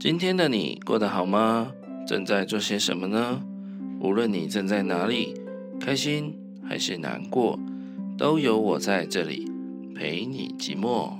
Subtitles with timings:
[0.00, 1.72] 今天的你过得好吗？
[2.06, 3.42] 正在做些什么呢？
[4.00, 5.34] 无论你正在哪里，
[5.80, 7.58] 开心还是难过，
[8.18, 9.50] 都有我在这里
[9.94, 11.16] 陪你寂寞。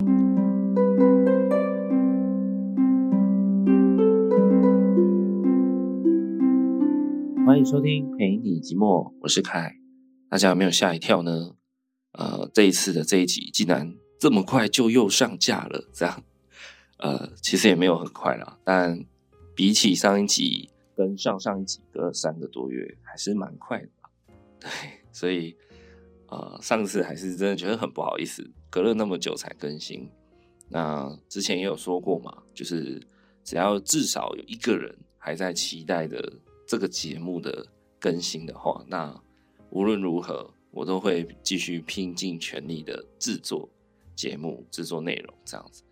[7.45, 9.75] 欢迎收听陪你寂寞，我是凯。
[10.29, 11.55] 大家有没有吓一跳呢？
[12.11, 16.21] 呃，这一次的这一集竟然这么快就又上架了，这样。
[16.97, 19.05] 呃，其实也没有很快啦，但
[19.53, 23.89] 比起上一集跟上上一集隔了三个多月，还是蛮快的。
[24.59, 24.69] 对，
[25.11, 25.55] 所以
[26.27, 30.09] 呃，上次还是真的觉得很不好意思，隔了那么久才更新。
[30.67, 32.99] 那之前也有说过嘛，就是
[33.43, 36.33] 只要至少有一个人还在期待的
[36.65, 37.65] 这个节目的
[37.99, 39.15] 更新的话，那
[39.69, 43.69] 无论如何，我都会继续拼尽全力的制作
[44.15, 45.83] 节目、制作内容，这样子。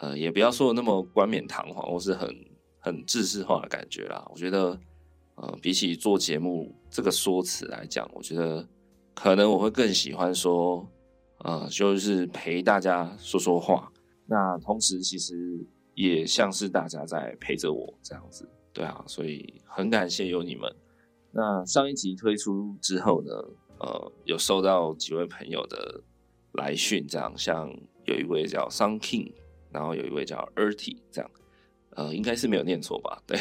[0.00, 2.34] 呃，也不要说的那么冠冕堂皇，或是很
[2.78, 4.26] 很制式化的感觉啦。
[4.30, 4.78] 我觉得，
[5.34, 8.66] 呃，比起做节目这个说辞来讲，我觉得
[9.14, 10.88] 可能我会更喜欢说，
[11.44, 13.92] 呃，就是陪大家说说话。
[14.26, 15.34] 那同时，其实
[15.94, 19.04] 也像是大家在陪着我这样子，对啊。
[19.06, 20.74] 所以很感谢有你们。
[21.32, 23.32] 那上一集推出之后呢，
[23.80, 26.02] 呃，有收到几位朋友的
[26.52, 27.68] 来讯，这样，像
[28.06, 29.32] 有一位叫 Sun King。
[29.72, 31.30] 然后有一位叫 Erty，这样，
[31.90, 33.22] 呃，应该是没有念错吧？
[33.26, 33.38] 对，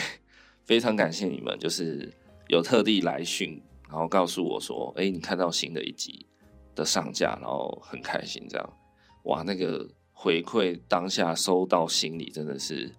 [0.63, 2.11] 非常感谢你们，就是
[2.47, 6.25] 有特地来讯，然后告诉我说，哎，你看到新的一集
[6.75, 8.73] 的上架，然后很开心，这样，
[9.23, 12.91] 哇，那个回馈当下收到心里真的是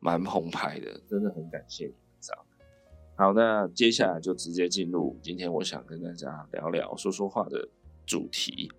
[0.00, 2.44] 蛮澎湃的，真的很感谢你们，这样。
[3.14, 7.68] 好，那接下来就直接进入今天我想跟大家聊聊说说话的
[8.04, 8.72] 主题，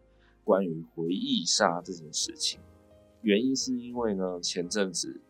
[0.43, 2.59] 关于回忆杀这件事情。
[3.23, 5.21] 原因是因为呢，前阵子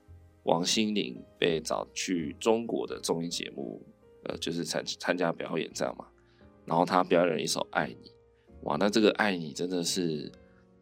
[0.44, 3.82] 王心凌被找去中国的综艺节目，
[4.26, 6.06] 呃，就是参参加表演这样嘛。
[6.66, 7.96] 然后她表演了一首《爱你》，
[8.64, 10.32] 哇，那这个《爱你》真的是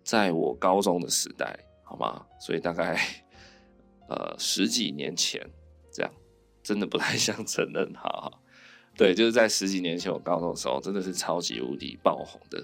[0.03, 2.25] 在我高中的时代，好吗？
[2.39, 2.97] 所以大概
[4.07, 5.45] 呃十几年前
[5.91, 6.11] 这样，
[6.63, 8.31] 真的不太想承认，哈哈。
[8.95, 12.59] 对，就是在十几年前我高中的时候，真的是超级无敌爆红的。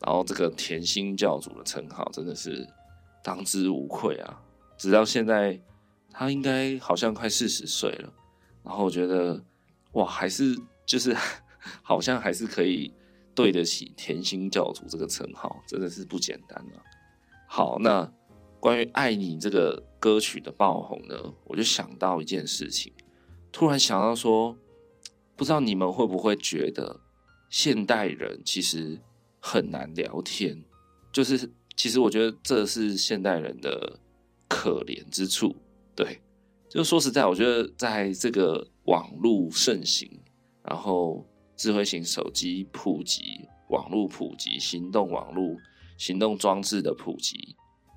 [0.00, 2.66] 然后这个甜心教主的称号真的是。
[3.26, 4.40] 当之无愧啊！
[4.78, 5.60] 直到现在，
[6.12, 8.12] 他应该好像快四十岁了。
[8.62, 9.44] 然后我觉得，
[9.94, 10.56] 哇，还是
[10.86, 11.12] 就是
[11.82, 12.94] 好像还是可以
[13.34, 16.78] 对得起甜心教主这个称号，真的是不简单啊。
[17.48, 18.08] 好，那
[18.60, 21.16] 关于《爱你》这个歌曲的爆红呢，
[21.46, 22.92] 我就想到一件事情，
[23.50, 24.56] 突然想到说，
[25.34, 27.00] 不知道你们会不会觉得
[27.50, 29.00] 现代人其实
[29.40, 30.62] 很难聊天，
[31.10, 31.50] 就是。
[31.76, 34.00] 其实我觉得这是现代人的
[34.48, 35.54] 可怜之处，
[35.94, 36.18] 对，
[36.70, 40.10] 就说实在，我觉得在这个网络盛行，
[40.64, 41.22] 然后
[41.54, 45.54] 智慧型手机普及、网络普及、行动网络、
[45.98, 47.54] 行动装置的普及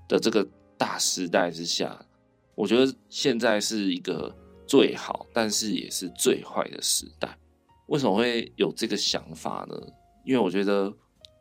[0.09, 0.45] 的这个
[0.77, 2.05] 大时代之下，
[2.55, 4.35] 我觉得现在是一个
[4.67, 7.33] 最好，但是也是最坏的时代。
[7.87, 9.75] 为什么会有这个想法呢？
[10.25, 10.93] 因为我觉得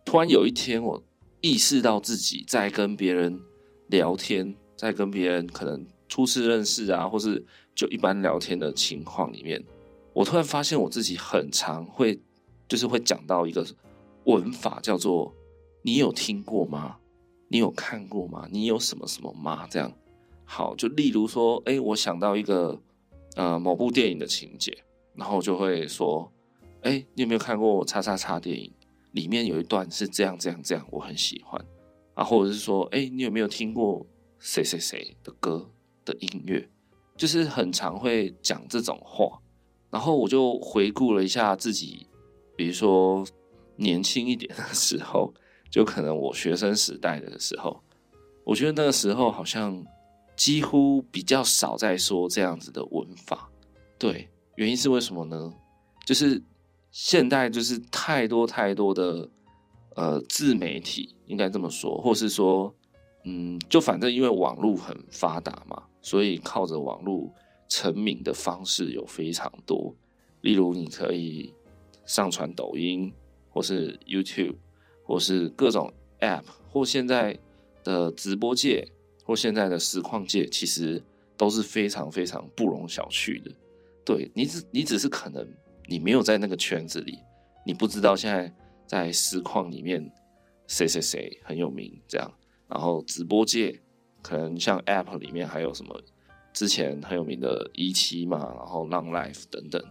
[0.05, 1.03] 突然有一天我。
[1.41, 3.41] 意识到自己在跟别人
[3.89, 7.45] 聊天，在跟别人可能初次认识啊，或是
[7.75, 9.65] 就一般聊天的情况里面，
[10.13, 12.21] 我突然发现我自己很常会，
[12.67, 13.65] 就是会讲到一个
[14.25, 15.33] 文法叫做
[15.83, 16.97] “你有听过吗？
[17.49, 18.49] 你有看过吗？
[18.51, 19.93] 你有什么什么吗？”这样。
[20.45, 22.81] 好，就例如说，哎，我想到一个
[23.37, 24.77] 呃某部电影的情节，
[25.15, 26.33] 然后就会说，
[26.83, 28.73] 哎，你有没有看过叉叉叉电影？
[29.13, 31.65] 里面有一段是这样这样这样，我很喜欢
[32.15, 34.07] 啊，或者是说，哎、你有没有听过
[34.39, 35.71] 谁谁谁的歌
[36.05, 36.69] 的音乐？
[37.17, 39.41] 就是很常会讲这种话，
[39.91, 42.07] 然后我就回顾了一下自己，
[42.57, 43.27] 比如说
[43.77, 45.33] 年轻一点的时候，
[45.71, 47.83] 就可能我学生时代的时候，
[48.45, 49.85] 我觉得那个时候好像
[50.37, 53.51] 几乎比较少在说这样子的文法。
[53.99, 55.53] 对，原因是为什么呢？
[56.05, 56.43] 就是。
[57.01, 59.31] 现代就是太多太多的
[59.95, 62.75] 呃自媒体，应该这么说，或是说，
[63.23, 67.33] 嗯，就反正因为网络很发达嘛，所以靠着网络
[67.69, 69.95] 成名的方式有非常多。
[70.41, 71.55] 例如，你可以
[72.05, 73.13] 上传抖音，
[73.49, 74.57] 或是 YouTube，
[75.05, 77.39] 或是各种 App，或现在
[77.85, 78.85] 的直播界，
[79.23, 81.01] 或现在的实况界，其实
[81.37, 83.53] 都是非常非常不容小觑的。
[84.05, 85.49] 对，你只你只是可能。
[85.89, 87.19] 你没有在那个圈子里，
[87.65, 88.53] 你不知道现在
[88.87, 90.13] 在实况里面
[90.67, 92.31] 谁谁谁很有名这样。
[92.69, 93.81] 然后直播界
[94.21, 95.99] 可能像 App 里面还有什么
[96.53, 99.83] 之前很有名的一期嘛，然后 Long Life 等等，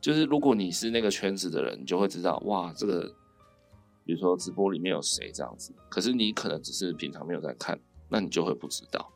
[0.00, 3.02] 就是如果你是那个圈子的人，你就会知道哇，这个
[4.04, 7.78] 比如说直播里面有谁这样子，可是你可能只是平常没有在看，
[8.08, 9.12] 那你就会不知道。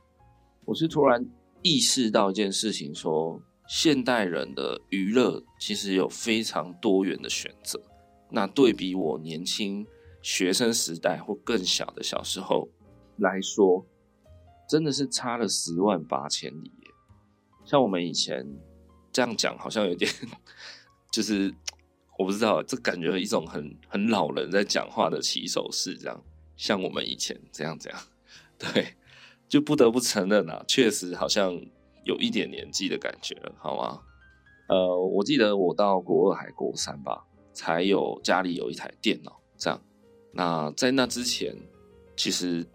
[0.66, 1.24] 我是突然
[1.62, 7.80] 意识到一件事情，说现代人的娱乐其实有非常多元的选择，
[8.30, 9.86] 那对比我年轻
[10.22, 12.68] 学生时代或更小的小时候
[13.18, 13.84] 来说，
[14.68, 16.90] 真的是差了十万八千里耶。
[17.64, 18.46] 像我们以前
[19.12, 20.10] 这样讲，好像有点，
[21.10, 21.52] 就是
[22.18, 26.22] 我不知道，这感觉一种很很老人在讲话的起手式，这样。
[26.56, 27.98] 像我们以前这样这样，
[28.58, 28.94] 对，
[29.48, 31.60] 就不得不承认啊，确实好像
[32.06, 34.00] 有一点年纪的感觉了，好吗？
[34.68, 37.22] 呃，我记得我到国二还国三吧，
[37.52, 39.78] 才有家里有一台电脑，这样。
[40.32, 41.54] 那在那之前，
[42.16, 42.66] 其实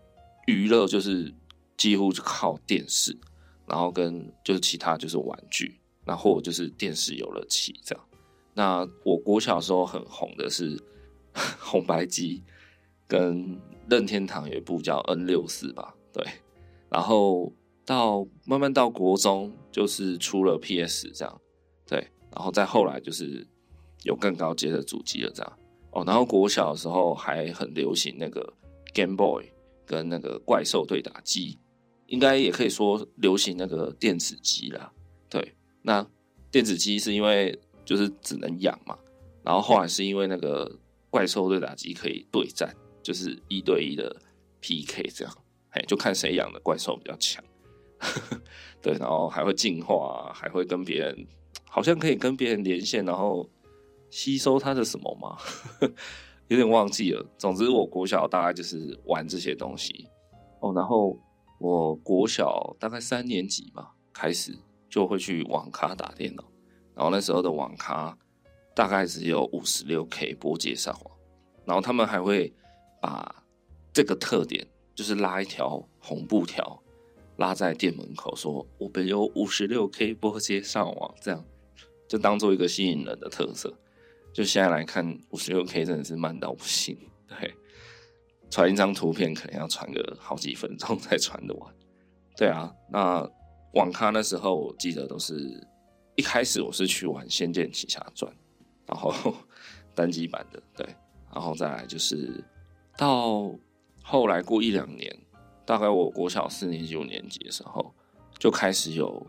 [0.46, 1.34] 娱乐就是
[1.76, 3.18] 几乎是靠电视。
[3.68, 8.06] 然后跟就是其他就是玩具，那或者就是电视游乐器这样。
[8.54, 10.78] 那我国小时候很红的是
[11.58, 12.44] 红白机，
[13.08, 13.58] 跟
[13.90, 16.22] 任天堂有一部叫 N 六四吧，对。
[16.90, 17.54] 然后
[17.86, 21.42] 到慢慢到国中，就是出了 PS 这样，
[21.88, 22.00] 对。
[22.34, 23.48] 然后再后来就是
[24.04, 25.60] 有更高阶的主机了这样。
[25.92, 28.54] 哦，然后国小的时候还很流行那个
[28.94, 29.52] Game Boy
[29.86, 31.60] 跟那个怪兽对打机。
[32.08, 34.92] 应该也可以说流行那个电子机啦，
[35.30, 36.06] 对，那
[36.52, 39.00] 电子机是因为就是只能养嘛，
[39.46, 40.70] 然后后来是因为那个
[41.10, 44.14] 怪兽对打机可以对战，就是一对一的
[44.60, 45.34] PK 这样，
[45.70, 47.42] 哎，就看谁养的怪兽比较强，
[48.82, 51.28] 对，然后还会进化，还会跟别人，
[51.70, 53.50] 好像可以跟别人连线，然后
[54.10, 55.38] 吸收他的什么吗？
[56.50, 57.26] 有点忘记了。
[57.38, 60.08] 总之，我国小大概就是玩这些东西
[60.60, 61.18] 哦，然后。
[61.64, 64.52] 我国小大概三年级吧，开始
[64.90, 66.44] 就会去网咖打电脑，
[66.96, 68.18] 然后那时候的网咖
[68.74, 71.16] 大概只有五十六 K 波接上网，
[71.64, 72.52] 然后他们还会
[73.00, 73.44] 把
[73.94, 76.81] 这个特点，就是拉一条红布条，
[77.42, 81.44] 拉在店门口，说我们有五十六 K 拨接上网，这样
[82.08, 83.74] 就当做一个吸引人的特色。
[84.34, 86.98] 就现在来看，五十六 K 真的是慢到不行，
[87.28, 87.54] 对。
[88.50, 91.74] 传一张图片可能要传个好几分钟才传得完，
[92.36, 93.26] 对啊，那
[93.76, 95.34] 网咖那时候我记得都是
[96.18, 98.30] 一开始我是去玩《仙剑奇侠传》，
[98.86, 99.34] 然后
[99.96, 100.86] 单机版的，对，
[101.34, 102.44] 然后再来就是
[102.98, 103.50] 到
[104.04, 105.18] 后来过一两年，
[105.66, 107.94] 大概我国小四年级五年级的时候，
[108.38, 109.26] 就开始有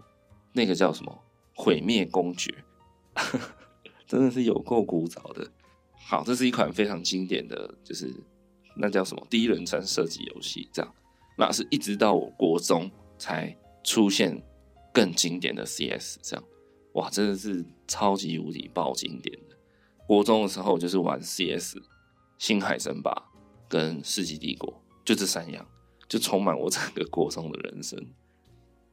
[0.52, 1.24] 那个叫什么
[1.62, 2.64] 《毁灭公爵》，
[4.06, 5.50] 真的是有够古早的。
[5.94, 8.12] 好，这是一款非常经典的，就是。
[8.74, 9.26] 那叫什么？
[9.28, 10.94] 第一人称射击游戏，这样，
[11.36, 13.54] 那是一直到我国中才
[13.84, 14.42] 出现
[14.94, 16.44] 更经典的 CS，这样，
[16.94, 19.54] 哇，真的是超级无敌爆经典的。
[20.06, 21.76] 国中的时候就是玩 CS、
[22.38, 23.12] 星海争霸
[23.68, 25.68] 跟世纪帝国，就这三样，
[26.12, 27.98] 就充满我整个国中的人生。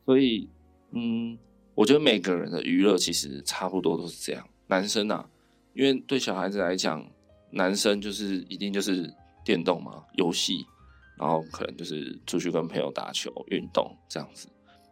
[0.06, 0.50] 所以，
[0.92, 1.38] 嗯，
[1.75, 4.48] 我觉得每个人的娱乐其实差不多都是这样。
[4.68, 5.30] 男生啊，
[5.74, 7.06] 因为对小孩子来讲，
[7.51, 9.13] 男生就是一定就是。
[9.45, 10.63] 电动嘛，游戏，
[11.18, 14.48] 然后可能就是出去跟朋友打球、运动这样子，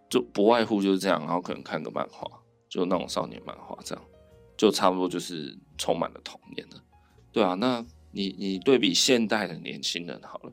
[0.09, 1.19] 就不外乎就是这样。
[1.19, 2.27] 然后可能看个漫画，
[2.67, 4.03] 就那种少年漫画这样，
[4.55, 6.83] 就差不多就是充满了童年了。
[7.31, 10.51] 对啊，那你你对比现代的年轻人好了，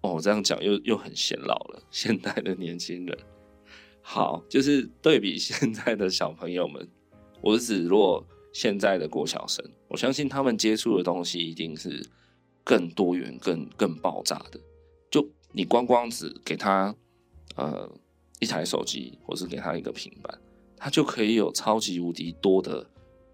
[0.00, 1.82] 哦，这样讲又又很显老了。
[1.90, 3.18] 现代的年轻人，
[4.00, 6.88] 好，就是对比现在的小朋友们，
[7.40, 12.04] 我是指如果现在的国小生，我相信他们接触的东西一定是。
[12.68, 14.58] 更多元、更更爆炸的，
[15.08, 16.92] 就你光光只给他
[17.54, 17.88] 呃
[18.40, 20.36] 一台手机，或是给他一个平板，
[20.76, 22.84] 他就可以有超级无敌多的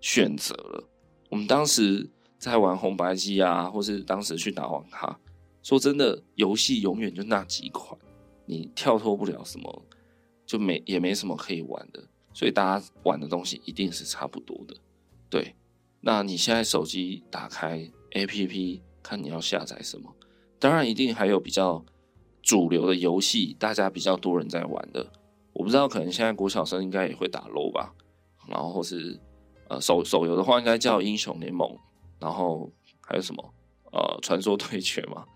[0.02, 0.86] 选择了。
[1.30, 2.06] 我们当时
[2.38, 5.18] 在玩红白机啊，或是当时去打网咖，
[5.62, 7.98] 说真的，游戏永远就那几款，
[8.46, 9.82] 你跳脱不了什么，
[10.44, 12.02] 就没也没什么可以玩的，
[12.32, 14.76] 所以大家玩的东西一定是差不多的。
[15.30, 15.54] 对，
[16.00, 18.80] 那你现在手机打开 APP。
[19.04, 20.14] 看你要下载什么，
[20.60, 21.84] 当然一定还有比较
[22.40, 25.04] 主流的游戏，大家比较多人在玩的。
[25.52, 27.92] 我不知道，可能现在国小生应该也会打 LOL 吧，
[28.46, 29.20] 然后或是
[29.68, 31.76] 呃手手游的话，应该叫英雄联盟，
[32.20, 33.54] 然后还有什么
[33.90, 35.26] 呃传说对决嘛，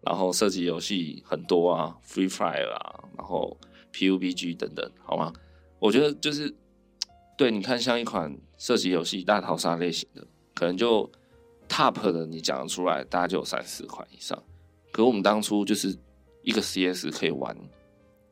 [0.00, 3.56] 然后射击游戏很多啊，Free Fire 啊，然后
[3.92, 5.32] PUBG 等等，好吗？
[5.78, 6.54] 我觉得就是
[7.36, 11.10] 对，你看像一款射击游戏大逃杀类型的，可能就。
[11.70, 14.42] Top 的你讲得出来，大概就有三四款以上。
[14.90, 15.94] 可我们当初就是
[16.42, 17.54] 一个 CS 可以玩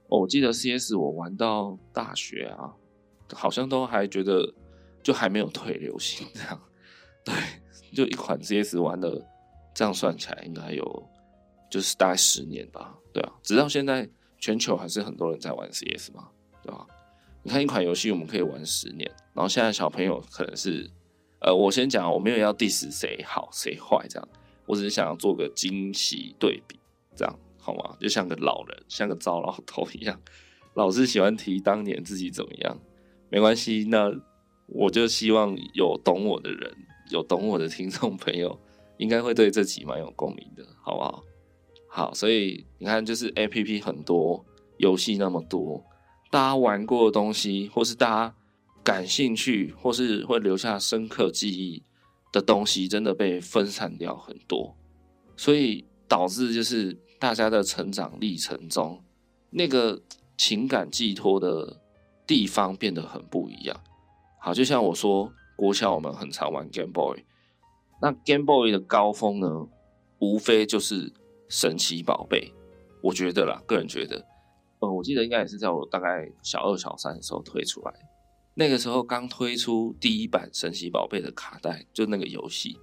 [0.08, 2.72] 哦，我记得 CS 我玩到大学啊，
[3.34, 4.54] 好像都还觉得
[5.02, 6.58] 就还没有退流行这样。
[7.22, 7.34] 对，
[7.94, 9.22] 就一款 CS 玩的，
[9.74, 11.08] 这样算起来应该有
[11.70, 12.94] 就是大概十年吧。
[13.12, 14.08] 对啊，直到现在
[14.38, 16.28] 全球还是很多人在玩 CS 嘛，
[16.62, 16.86] 对吧？
[17.42, 20.90] 你看一款游戏我们可以玩十年，然后现在小朋友可能是，
[21.40, 24.28] 呃，我先讲，我没有要 diss 谁好谁坏这样，
[24.66, 26.78] 我只是想要做个惊喜对比，
[27.14, 27.38] 这样。
[27.58, 27.96] 好吗？
[27.98, 30.16] 就像个老人，像个糟老头一样，
[30.74, 32.78] 老是喜欢提当年自己怎么样。
[33.28, 34.08] 没关系，那
[34.68, 36.72] 我就希望有懂我的人，
[37.10, 38.56] 有懂我的听众朋友，
[38.98, 41.24] 应该会对这集蛮有共鸣的，好不好？
[41.96, 44.44] 好，所以你看，就是 APP 很多，
[44.76, 45.82] 游戏那么多，
[46.30, 48.34] 大家玩过的东西，或是大家
[48.84, 51.82] 感兴趣，或是会留下深刻记忆
[52.30, 54.76] 的东西，真的被分散掉很多，
[55.38, 56.98] 所以导致就是。
[57.18, 59.02] 大家的成长历程中，
[59.48, 60.02] 那个
[60.36, 61.80] 情感寄托的
[62.26, 63.74] 地方变得很不一样。
[64.38, 67.24] 好，就像我说，国小我们很常玩 Game Boy，
[68.02, 69.66] 那 Game Boy 的高峰呢，
[70.18, 71.10] 无非就是
[71.48, 72.52] 神奇宝贝。
[73.02, 74.26] 我觉得啦，个人觉得，
[74.80, 77.92] 呃，我记得应该也是在我大概小二、小三的时候推出来。
[78.54, 82.78] 那个时候刚推出第一版神奇宝贝的卡带，就那个游戏，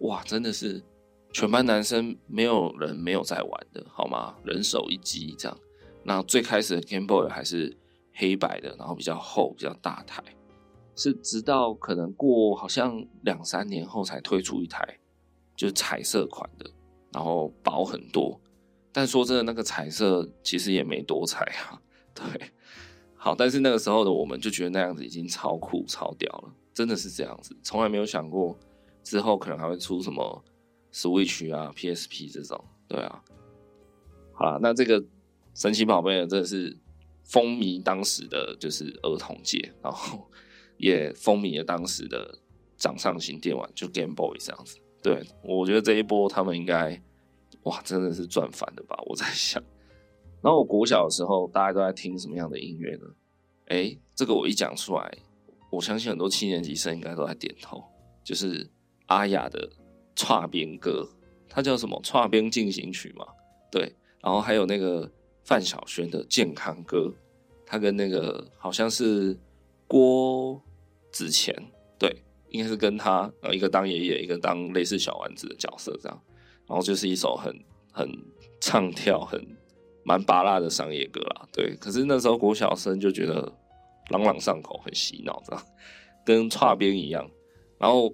[0.00, 0.82] 哇，真的是。
[1.30, 4.34] 全班男生没有人没有在玩的，好吗？
[4.44, 5.58] 人手一机这样。
[6.02, 7.76] 那最开始的 Game Boy 还是
[8.14, 10.24] 黑白的，然后比较厚、比较大台。
[10.96, 14.98] 是直到可能过好像两三年后才推出一台，
[15.54, 16.68] 就彩色款的，
[17.12, 18.40] 然后薄很多。
[18.92, 21.80] 但说真的，那个彩色其实也没多彩啊。
[22.14, 22.50] 对，
[23.16, 27.56] 好，但是那个时候的我们就觉得那样子已经超酷、超屌了，真的是这样子。
[27.62, 28.58] 从来没有想过
[29.02, 30.44] 之后可能还会出什么。
[30.90, 33.22] Switch 啊，PSP 这种，对啊，
[34.32, 35.04] 好了，那这个
[35.54, 36.74] 神奇宝贝呢，真的是
[37.24, 40.26] 风靡当时的就是儿童界，然后
[40.78, 42.38] 也风靡了当时的
[42.78, 44.78] 掌上型电玩，就 Game Boy 这样子。
[45.02, 47.00] 对，我觉得这一波他们应该，
[47.64, 48.96] 哇，真的是赚翻了吧？
[49.06, 49.62] 我在想，
[50.42, 53.06] 然后我国小的时候，大家都在听什么样的音乐呢？
[53.66, 55.18] 哎，这个我一讲出来，
[55.70, 57.82] 我相信很多七年级生应该都在点头，
[58.22, 58.68] 就是
[59.06, 59.68] 阿雅的。
[60.20, 61.08] 剉边歌，
[61.48, 61.96] 它叫什么？
[62.02, 63.24] 剉边进行曲嘛，
[63.70, 63.94] 对。
[64.20, 65.08] 然后还有那个
[65.44, 67.14] 范晓萱的健康歌，
[67.64, 69.38] 他跟那个好像是
[69.86, 70.60] 郭
[71.12, 71.54] 子乾，
[71.96, 76.22] 对，应该是跟他，呃，一个当爷爷，一个当类似小丸子的角色这样。
[76.66, 77.54] 然后就是一首很
[77.92, 78.08] 很
[78.60, 79.40] 唱跳、很
[80.04, 81.74] 蛮芭乐的商业歌啦，对。
[81.76, 83.52] 可是那时候国小生就觉得
[84.10, 85.62] 朗朗上口，很洗脑，这样
[86.24, 87.30] 跟剉边一样。
[87.78, 88.12] 然后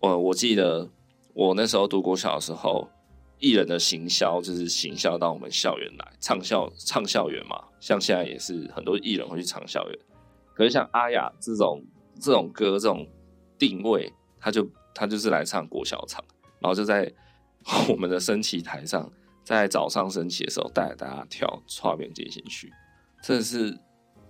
[0.00, 0.88] 我我记得。
[1.32, 2.86] 我那时候读国小的时候，
[3.38, 9.98] 艺人的行销就是行销到我们校园来唱校唱校园嘛，像现在也是很多艺人会去唱校园。
[10.52, 11.82] 可是像阿雅这种
[12.20, 13.06] 这种歌这种
[13.60, 16.24] 定位，他就他就是来唱国小场，
[16.58, 17.12] 然后就在
[17.88, 19.08] 我们的升旗台上，
[19.44, 22.72] 在早上升旗的时候带大家跳《擦边进行曲》，
[23.26, 23.78] 真的是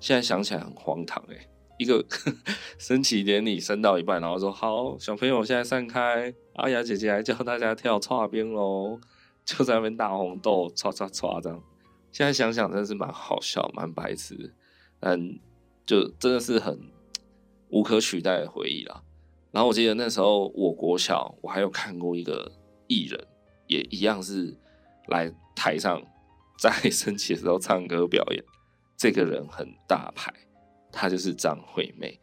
[0.00, 2.04] 现在想起来很荒唐哎、一个
[2.76, 9.00] 升旗典礼升到一半，然后说：“好，小朋友现在散开，阿雅姐姐来教大家跳擦边喽。”
[9.42, 11.60] 就在那边大红豆唰唰唰这样。
[12.12, 14.54] 现在想想真的是蛮好笑，蛮白痴，
[15.00, 15.40] 嗯，
[15.87, 16.78] 就真的是很
[17.70, 19.02] 无可取代的回忆啦。
[19.52, 22.50] 然后我记得那时候我国小，我还有看过一个
[22.87, 23.26] 艺人，
[23.66, 24.57] 也一样是
[25.09, 26.02] 来台上
[26.59, 28.45] 在升旗的时候唱歌表演。
[28.97, 30.33] 这个人很大牌。
[30.92, 32.19] 她就是张惠妹，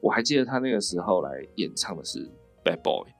[0.00, 2.24] 我还记得她那个时候来演唱的是
[2.64, 3.10] 《Bad Boy》，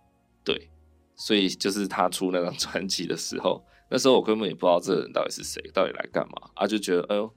[0.44, 0.70] 对，
[1.16, 6.68] 所以就是她出那张专辑的时候，那时候我根本也不知道这个人到底是谁，到底来干嘛啊？
[6.68, 7.28] 就觉得哎呦，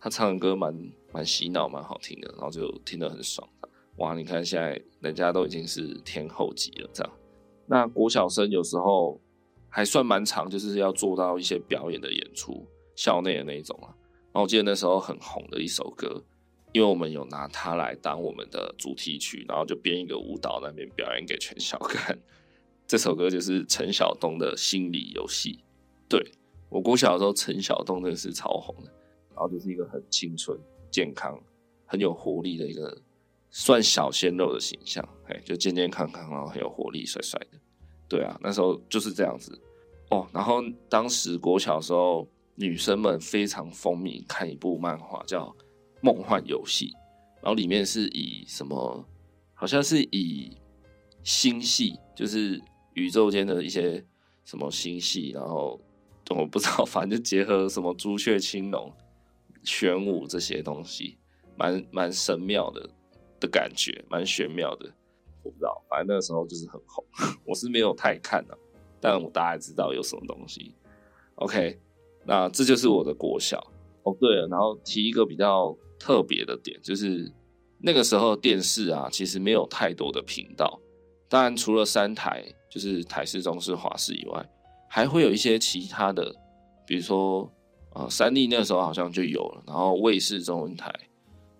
[0.00, 0.74] 他唱的歌蛮
[1.12, 3.46] 蛮洗脑，蛮好听的，然后就听得很爽。
[3.96, 7.12] 哇，你看现在人家都已经是天后级了，这样。
[7.66, 9.20] 那国小生有时候
[9.68, 13.88] 还算蛮长，就是要做到一些表演的演出，校内的那一种啊。
[14.32, 16.22] 然后我记得那时候很红的一首歌。
[16.72, 22.18] 因为我们有拿它来当我们的主题曲，然后就编一个舞蹈那边表演给全校看。
[22.84, 25.60] 这首歌就是陈晓东的心理游戏。
[26.08, 26.20] 对，
[26.68, 28.90] 我国小的时候，陈晓东真的是超红的，
[29.30, 30.58] 然后就是一个很青春、
[30.90, 31.40] 健康、
[31.86, 33.00] 很有活力的一个
[33.54, 37.58] 算小鲜肉的形象，哎，就健健康康，然后很有活力、帅帅的。
[38.08, 39.56] 对啊，那时候就是这样子
[40.10, 40.26] 哦。
[40.32, 45.54] 然后当时国小的时候，女生们非常风靡看一部漫画叫。
[46.00, 46.92] 梦幻游戏，
[47.40, 49.02] 然后里面是以什么？
[49.54, 50.54] 好像是以
[51.22, 52.60] 星系，就是
[52.92, 54.04] 宇宙间的一些
[54.44, 55.80] 什么星系，然后
[56.28, 58.92] 我不知道，反正就结合什么朱雀、青龙，
[59.62, 61.16] 玄武这些东西，
[61.56, 62.86] 蛮蛮神妙的
[63.44, 64.90] 的感觉，蛮玄妙的。
[65.42, 67.04] 我不知道，反正那个时候就是很红，
[67.44, 68.56] 我是没有太看啊，
[69.00, 70.74] 但我大概知道有什么东西。
[71.34, 71.78] OK，
[72.24, 73.58] 那这就是我的国小。
[74.04, 77.30] 哦，对了，然后提一个比较特别的点，就是
[77.78, 80.80] 那个时候电视啊，其实没有太多的频道。
[81.28, 84.46] 当然，除了三台，就是台视、中视、华视以外，
[84.88, 86.34] 还会有一些其他的，
[86.86, 87.50] 比如说，
[87.94, 90.92] 呃，三立那时候好像就有了，然后卫视中文台，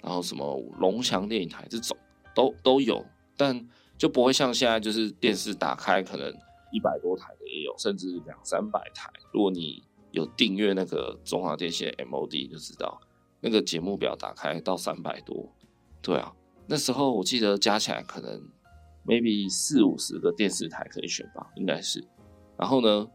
[0.04, 1.96] 然后什么龙翔电影台这种
[2.34, 3.04] 都都有，
[3.36, 6.28] 但就不会像现在，就是电视打开可能
[6.72, 9.10] 一百多台的也有，甚至两三百台。
[9.32, 13.00] 如果你有订阅那个中华电信 MOD，就知道
[13.40, 15.50] 那个节目表打开到三百多。
[16.02, 16.34] 对啊，
[16.66, 18.40] 那时候我记得加起来可能。
[19.06, 22.02] maybe 四五十个电视台可以选吧，应该是。
[22.56, 23.06] 然后呢，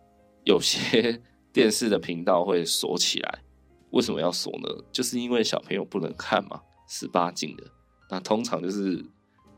[0.43, 1.19] 有些
[1.51, 3.39] 电视的频道会锁起来，
[3.89, 4.69] 为什么要锁呢？
[4.91, 7.63] 就是因为小朋友不能看嘛，十八禁的。
[8.09, 9.05] 那通常就是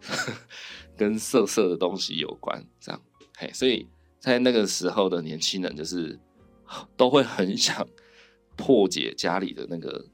[0.96, 3.02] 跟色色的东西有关，这样。
[3.38, 6.20] 嘿，所以在那个时候的年轻人就是
[6.96, 7.88] 都会很想
[8.56, 10.06] 破解家里的那个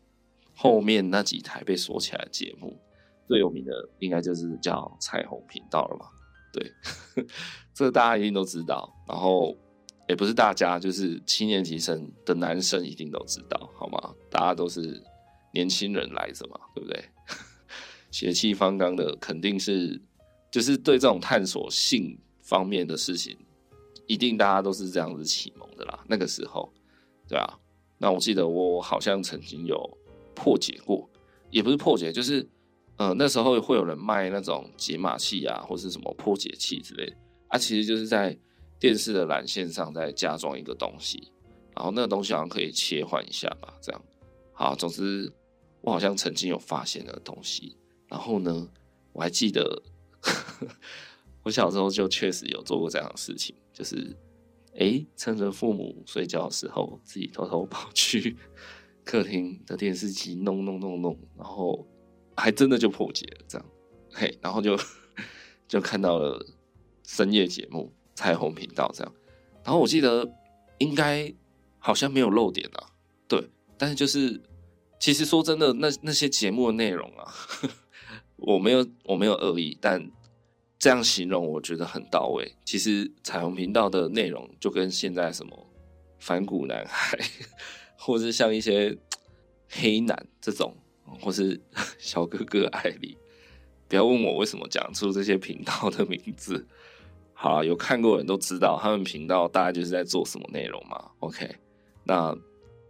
[0.55, 2.79] 后面那几台被锁起来的节目。
[3.27, 6.05] 最有名的应该就是叫彩虹频道了嘛？
[6.53, 6.71] 对，
[7.75, 8.89] 这大家一定都知道。
[9.05, 9.53] 然后
[10.07, 14.15] 也不是大家，就是七年级生的男生一定都知道，好吗？
[14.29, 15.03] 大家都是
[15.57, 17.03] 年轻人来着嘛，对不对？
[18.11, 19.99] 血气方刚的肯定是，
[20.51, 23.35] 就是对这种探索性方面的事情，
[24.05, 26.03] 一定大家都是这样子启蒙的啦。
[26.07, 26.71] 那个时候，
[27.27, 27.59] 对啊。
[27.97, 29.97] 那我记得我好像曾经有
[30.35, 31.09] 破解过，
[31.49, 32.47] 也不是破解，就是。
[32.99, 37.15] 呃，那时候会有人卖那种解码器啊，或是什么破解器之类的
[37.47, 38.35] 啊，其实就是在
[38.79, 41.31] 电视的缆线上再加装一个东西，
[41.75, 44.01] 然后那个东西好像可以切换一下吧，这样。
[44.51, 45.31] 好，总之
[45.87, 47.77] 我好像曾经有发现的东西，
[48.09, 48.67] 然后呢，
[49.13, 49.81] 我还记得
[51.43, 54.13] 我小时候就确实有做过这样的事情，就是
[54.77, 58.35] 哎，趁着父母睡觉的时候，自己偷偷跑去
[59.05, 61.87] 客厅的电视机弄弄弄弄，然后。
[62.39, 63.65] 还真的就破解了，这样，
[64.13, 64.77] 嘿，然后就
[65.67, 66.45] 就看到了
[67.03, 69.11] 深夜节目彩虹频道这样，
[69.63, 70.31] 然后我记得
[70.77, 71.33] 应该
[71.79, 72.91] 好像没有漏点啊，
[73.27, 74.39] 对，但是就是
[74.99, 77.33] 其实说真的，那那些节目的内容啊，
[78.37, 80.11] 我没有我没有恶意，但
[80.79, 82.55] 这样形容我觉得很到位。
[82.65, 85.67] 其实彩虹频道的内容就跟现在什么
[86.19, 87.17] 反骨男孩，
[87.97, 88.97] 或是像一些
[89.69, 90.75] 黑男这种。
[91.21, 91.57] 或是
[91.97, 93.17] 小哥哥艾莉，
[93.87, 96.67] 不要问我为什么讲出这些频道的名字。
[97.31, 101.11] 好啊，有看过的人都知道他们频道大概就是在做什么内容嘛。
[101.19, 101.49] OK，
[102.03, 102.37] 那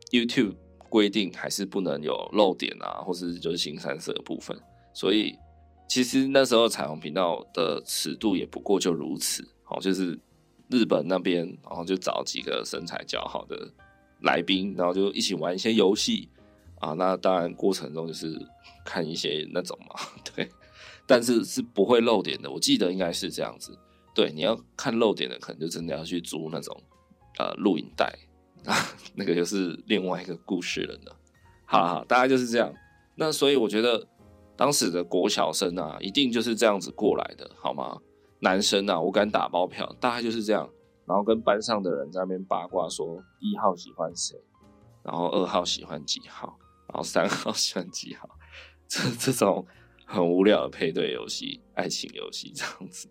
[0.09, 0.55] YouTube
[0.97, 4.59] 规定还是不能有漏点啊，或是就是腥膻色的部分。
[4.93, 5.37] 所以
[5.87, 9.47] 其实那时候彩虹频道的尺度也不过就如此。
[9.63, 10.17] 好，就是
[10.69, 13.71] 日本那边，然后就找几个身材较好的
[14.21, 16.29] 来宾，然后就一起玩一些游戏。
[16.79, 18.35] 啊，那当然过程中就是
[18.83, 19.95] 看一些那种嘛，
[20.35, 20.49] 对，
[21.05, 22.49] 但是是不会漏点的。
[22.49, 23.77] 我记得应该是这样子。
[24.15, 26.75] 对，你要看漏点的，可能就真的要去租那种
[27.37, 28.11] 呃录影带
[28.67, 28.75] 啊，
[29.15, 31.11] 那个就是另外一个故事了呢。
[31.65, 32.71] 好好，大概就是这样。
[33.15, 34.07] 那所以我觉得
[34.55, 37.97] 当时的国小生啊，一定就是这样子过来的，好吗？
[38.41, 40.69] 男生啊，我敢打包票，大概就是这样。
[41.05, 44.37] 然后跟班上的人在那边八卦说一号喜欢谁，
[45.03, 46.57] 然后二号喜欢几号。
[46.89, 48.29] 然后三号喜欢几号？
[48.87, 49.65] 这这种
[50.05, 53.09] 很无聊的配对游戏、爱情游戏这样子，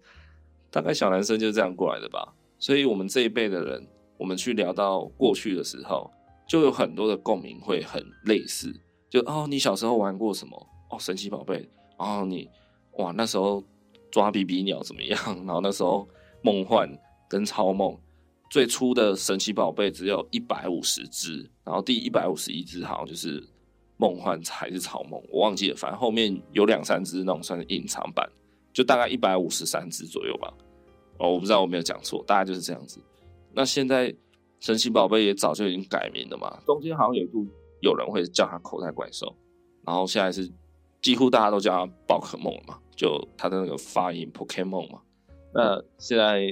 [0.71, 2.35] 大概小男生就是这样过来的吧。
[2.59, 3.87] 所以，我们这一辈的人，
[4.19, 6.11] 我们去聊到过去的时候，
[6.49, 8.75] 就有很多的共鸣，会很类似。
[9.09, 10.67] 就哦，你小时候玩过什么？
[10.91, 11.69] 哦，神奇宝贝。
[11.99, 12.49] 哦，你
[12.99, 13.63] 哇，那时候
[14.11, 15.19] 抓比比鸟怎么样？
[15.47, 16.09] 然后那时候
[16.43, 16.91] 梦幻
[17.29, 17.97] 跟超梦。
[18.51, 23.43] 最初的神奇宝贝只有一百五十只，然后第一百五十一只好像就是。
[23.99, 25.75] 梦幻还是草梦，我忘记了。
[25.75, 28.31] 反正后面有两三只那种算是隐藏版，
[28.71, 30.53] 就大概一百五十三只左右吧。
[31.19, 33.01] 哦，我不知道我没有讲错，大概就是这样子。
[33.57, 34.15] 那现在
[34.61, 37.45] 神奇宝贝也早就已经改名了嘛，中间好像有一度
[37.81, 39.35] 有人会叫它口袋怪兽，
[39.85, 40.49] 然后现在是
[41.01, 45.01] 几乎大家都叫它宝可梦嘛，就它的那个发音 Pokemon 嘛。
[45.55, 46.43] 那现在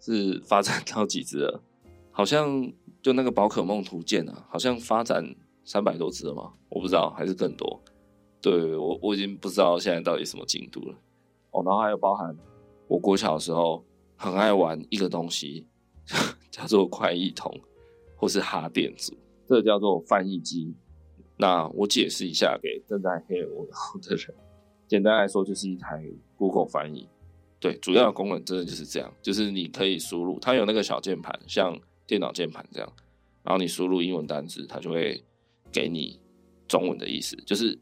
[0.00, 1.60] 是发展到几只了？
[2.12, 2.72] 好像
[3.02, 5.34] 就那个宝可梦图鉴啊，好像发展。
[5.64, 6.52] 三百多只了吗？
[6.70, 7.80] 我不知道，还是更多。
[8.40, 10.94] 对，我我已经不知道现在到底什么进度了。
[11.52, 12.36] 哦，然后还有包含
[12.88, 13.84] 我国小的时候
[14.16, 15.68] 很爱玩一个东西，
[16.52, 17.52] 叫做快译通
[18.14, 19.12] 或是哈电组，
[19.48, 20.72] 这个叫做翻译机。
[21.36, 23.66] 那我解释一下给正在黑我
[24.00, 24.34] 的人，
[24.86, 26.04] 简单来说就是一台
[26.36, 27.08] Google 翻译。
[27.58, 32.92] 对，主要的功能真的就是这样，就是你可以输入，它有那个小键盘，像电脑键盘这样，
[33.42, 35.24] 然后你输入英文单词，它就会
[35.72, 36.20] 给你
[36.68, 37.76] 中文的意思，就是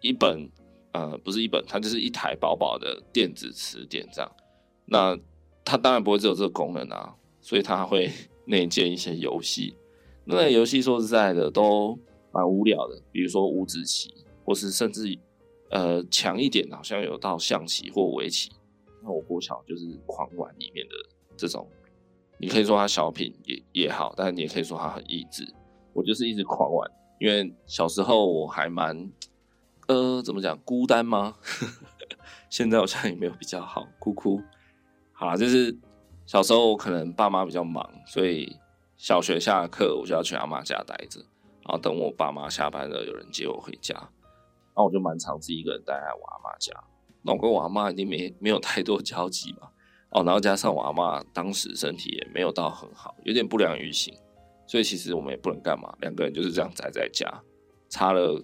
[0.00, 0.48] 一本
[0.92, 4.32] 呃不是一本，它就是一台薄薄的电子词典这样。
[4.86, 5.16] 那
[5.64, 8.10] 它当然不会只有这个功能啊，所以他会
[8.46, 9.76] 内建一些游戏。
[10.24, 11.98] 那个游戏说实在的都
[12.32, 15.18] 蛮无聊的，比如说五子棋，或是甚至
[15.70, 18.50] 呃强一点，好像有到象棋或围棋。
[19.02, 20.94] 那我国小就是狂玩里面的
[21.36, 21.68] 这种，
[22.38, 25.46] 你可以说他小品也也好，但是你也可以说他很益智。
[25.92, 29.10] 我就是一直狂玩，因为小时候我还蛮
[29.88, 31.36] 呃怎么讲孤单吗？
[32.48, 34.40] 现在好像也没有比较好，哭哭。
[35.12, 35.76] 好啦，就是
[36.26, 38.56] 小时候我可能爸妈比较忙，所以。
[38.96, 41.18] 小学下课，我就要去阿妈家待着，
[41.62, 46.72] 然后等我爸妈下班了，有人接我回家，然后我就蛮常自己一个人待在我阿妈家。
[47.20, 49.68] 那我跟我阿妈已经没没有太多交集嘛，
[50.10, 54.16] 哦，然后加上我阿妈当时身体也没有到很好，有点不良于行，
[54.64, 57.28] 所以其实我们也不能干嘛，两个人就是这样宅在家，
[57.90, 58.40] 差了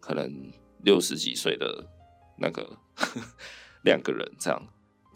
[0.00, 0.50] 可能
[0.82, 1.86] 六十几岁的
[2.38, 2.66] 那个
[3.84, 4.60] 两个人这样，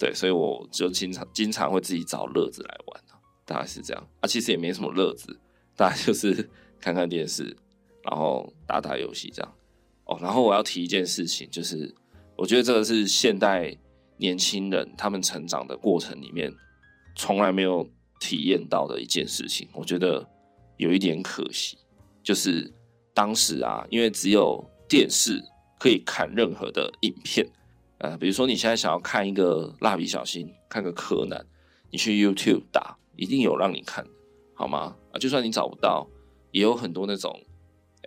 [0.05, 3.05] 对，所以我就经常经常会自己找乐子来玩。
[3.47, 5.39] 大概是这样啊，其实也没什么乐子，
[5.77, 7.57] 大概就是 看看电视，
[8.03, 9.55] 然后打打游戏这样。
[10.05, 11.95] 哦，然后我要提一件事情，就是
[12.37, 13.75] 我觉得这个是现代
[14.19, 16.53] 年轻人他们成长的过程里面
[17.17, 17.87] 从来没有
[18.21, 20.27] 体验到的一件事情，我觉得
[20.77, 21.79] 有一点可惜，
[22.23, 22.71] 就是
[23.15, 25.43] 当时啊，因为只有电视
[25.79, 27.47] 可以看任何的影片，
[28.05, 31.43] 呃，比如说你现在想要看一个蜡笔小新，看个柯南，
[31.91, 32.99] 你去 YouTube 打。
[33.17, 34.05] 一定有让你看，
[34.55, 34.95] 好吗？
[35.13, 36.05] 啊，就算你找不到，
[36.51, 37.33] 也有很多那种，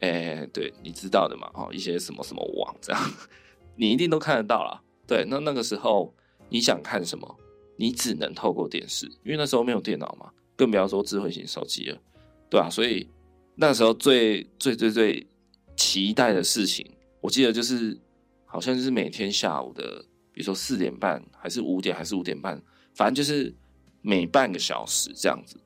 [0.02, 3.02] 哎、对，你知道的嘛，哈，一些什么什么网这样，
[3.78, 4.84] 你一定都看得到啦。
[5.08, 6.14] 对，那那个时候
[6.50, 7.40] 你想看什么，
[7.78, 11.98] 你只能透过电视，因为那时候没有电脑嘛，更不要说智慧型手机了，
[12.50, 13.10] 对啊，所以
[13.56, 15.26] 那时候最最最最
[15.78, 16.86] 期待的事情，
[17.22, 17.98] 我记得就是
[18.48, 22.60] 好像就是每天下午的，比如说四点半，还是五点，还是五点半，
[22.96, 23.54] 反正就是。
[24.04, 25.60] 每半个小时这样子，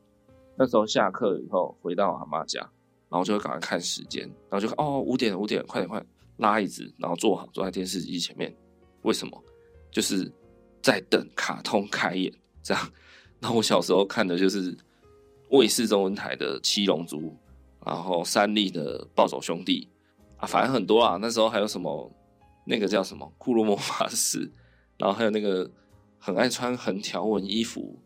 [0.58, 2.60] 那时候下课以后回到阿妈家，
[3.08, 8.52] 然后就会赶快看时间，然后就哦，五点五点，快点快点，拉椅子，然后坐好坐在电视机前面。
[9.04, 9.44] 为什么？
[9.92, 10.32] 就是
[10.82, 12.92] 在等卡通开演这样。
[13.40, 14.76] 那我小时候看的就是
[15.50, 17.20] 卫视中文台的《七龙珠》，
[17.86, 19.88] 然后三立的《暴走兄弟》
[20.44, 21.18] 啊，反正很多啊。
[21.22, 22.12] 那时候还有什么
[22.72, 24.48] 那个叫什么《库洛魔法使》，
[24.98, 25.70] 然后还有那个
[26.18, 28.00] 很爱穿横条纹衣服。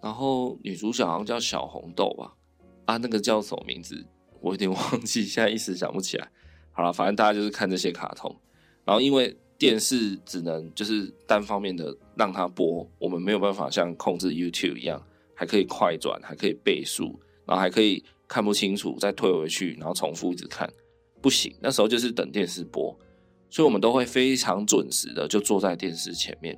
[0.00, 2.32] 然后女主角好像叫小红豆吧，
[2.84, 4.06] 啊，那个叫什么名字？
[4.40, 6.28] 我有点 忘记，现在一时想不起来。
[6.70, 8.32] 好了，反正大家就是看这些卡通。
[8.84, 15.02] 然后因为电视只能就是单方面的让它播，我们没有办法像控制 YouTube 一样，
[15.34, 20.72] 还可以快转，还可以倍速，然后还可以看不清楚再退回去，然后重复一直看。
[21.20, 22.96] 不行，那时候就是等电视播，
[23.56, 26.54] 所以我们都会非常准时的就坐在电视前面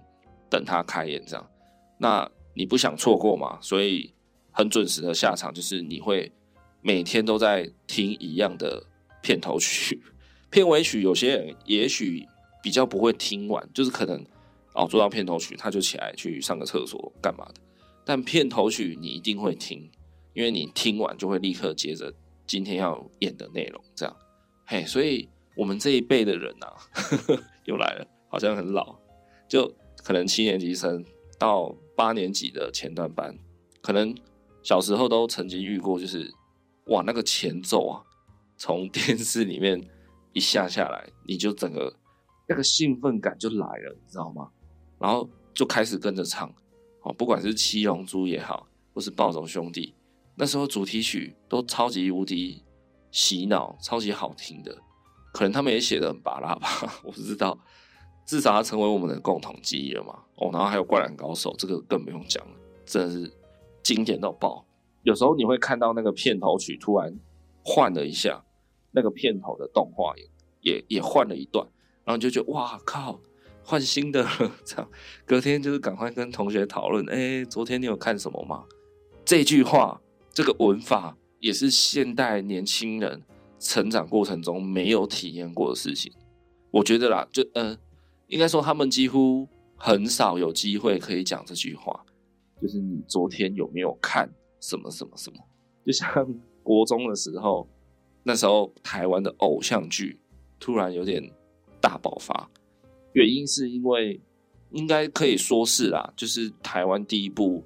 [0.51, 1.51] 等他开演这样。
[1.97, 3.57] 那你不想错过嘛？
[3.63, 4.13] 所以
[4.51, 6.33] 很准时的下场就是你会
[6.81, 8.85] 每天都在听一样的
[9.23, 10.03] 片头曲、
[10.51, 11.01] 片尾曲。
[11.01, 12.27] 有些人也许
[12.61, 14.21] 比较不会听完，就是可能
[14.75, 17.61] 哦做到片头曲他就起来去上个厕所干嘛的。
[18.05, 19.89] 但片头曲你一定会听，
[20.35, 22.13] 因为你听完就会立刻接着
[22.45, 23.81] 今天要演的内容。
[23.95, 24.17] 这样，
[24.67, 25.29] 嘿，所以
[25.59, 28.97] 我们这一辈的人啊，呵呵又来了，好像很老，
[29.47, 29.71] 就
[30.05, 31.05] 可能七年级生
[31.39, 31.77] 到。
[31.99, 33.37] 八年级的前段班，
[33.83, 34.15] 可能
[34.63, 36.33] 小时候都曾经遇过，就是
[36.87, 38.01] 哇，那个前奏啊，
[38.57, 39.85] 从电视里面
[40.33, 41.93] 一下下来，你就整个
[42.49, 44.49] 那个兴奋感就来了，你知道吗？
[45.01, 46.49] 然后就开始跟着唱，
[47.03, 49.93] 哦，不管是七龙珠也好，或是暴走兄弟，
[50.37, 52.63] 那时候主题曲都超级无敌
[53.11, 54.79] 洗脑，超级好听的，
[55.39, 56.69] 可能他们也写得很巴拉吧，
[57.05, 57.57] 我不知道。
[58.27, 60.13] 至少它成为我们的共同记忆了嘛？
[60.35, 63.33] 哦，然后还有《灌篮高手》，这个更不用讲了，真的是
[63.85, 64.67] 经典到爆。
[65.05, 67.17] 有时候你会看到那个片头曲突然
[67.65, 68.45] 换了一下，
[68.91, 71.65] 那个片头的动画也也也换了一段，
[72.05, 73.21] 然后就觉得哇靠，
[73.63, 74.31] 换新的了。
[74.65, 74.91] 这样
[75.25, 78.65] 隔天就是赶快跟同学讨论，哎，昨天你有看什么吗？
[79.25, 80.01] 这句话，
[80.35, 83.23] 这个文法也是现代年轻人
[83.59, 86.13] 成长过程中没有体验过的事情。
[86.71, 87.43] 我觉得啦，就。
[87.55, 87.79] 呃
[88.29, 92.05] 应该说，他们几乎很少有机会可以讲这句话，
[92.61, 95.39] 就是你昨天有没有看什么什么什么？
[95.87, 96.31] 就像
[96.63, 97.67] 国中的时候，
[98.25, 100.21] 那时候台湾的偶像剧
[100.61, 101.33] 突然有点
[101.81, 102.51] 大爆发，
[103.15, 104.21] 原因是因为
[104.73, 107.65] 应该可以说是啦，就是台湾第一部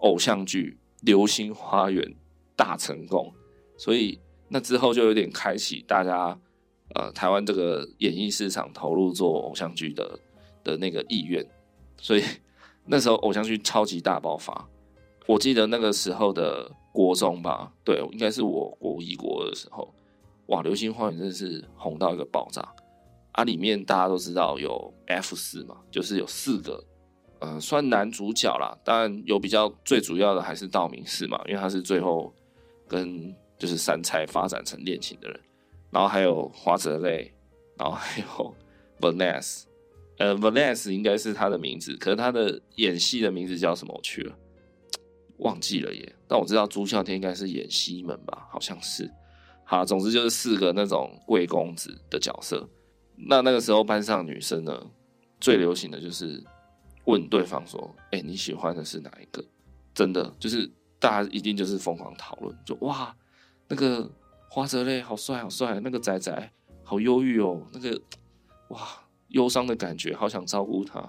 [0.00, 2.04] 偶像剧《流星花园》
[2.54, 3.32] 大成功，
[3.78, 4.20] 所以
[4.54, 6.38] 那之后就有点开启大家
[6.94, 10.16] 呃台湾这个演艺市场投入做偶像剧的
[10.62, 11.44] 的那个意愿，
[12.00, 12.22] 所以
[12.86, 14.68] 那时候偶像剧超级大爆发。
[15.26, 19.92] 我记得那个时候的国中吧，对，应该是我国一国的时候，
[20.46, 22.62] 哇，《流星花园》真的是红到一个爆炸
[23.32, 23.42] 啊！
[23.42, 26.84] 里面大家都知道有 F 四嘛，就是有四个，
[27.40, 28.78] 呃，算男主角啦。
[28.84, 32.32] 当然有比较最主要的还是道明寺嘛，因为他是最后
[32.86, 35.40] 跟就是杉菜发展成恋情的人。
[35.90, 37.32] 然后还有花泽类，
[37.78, 38.54] 然后还有
[39.00, 39.62] Vanessa，
[40.18, 43.94] 呃，Vanessa 应该是他的名字，可是他的演戏的名字叫什么？
[43.94, 44.36] 我去了。
[45.38, 49.10] 忘记了耶，但我知道朱孝天应该是演西门吧，好像是。
[49.64, 52.68] 好，总之就是四个那种贵公子的角色。
[53.16, 54.90] 那那个时候班上女生呢，
[55.40, 56.42] 最流行的就是
[57.04, 59.44] 问对方说：“哎、你喜欢的是哪一个？”
[59.94, 63.16] 真的就是大家一定就是疯狂讨论，就哇，
[63.68, 64.10] 那个
[64.48, 68.00] 花泽类好帅好帅，那个仔仔好忧郁哦，那个
[68.68, 68.80] 哇
[69.28, 71.00] 忧伤的感觉，好想照顾他。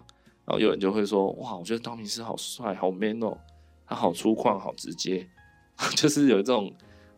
[0.45, 3.37] 然后有人就会说：“哇，我觉得道明寺好帅，好 man 哦。”
[3.87, 5.29] 他好粗犷，好直接，
[5.95, 6.73] 就是有这种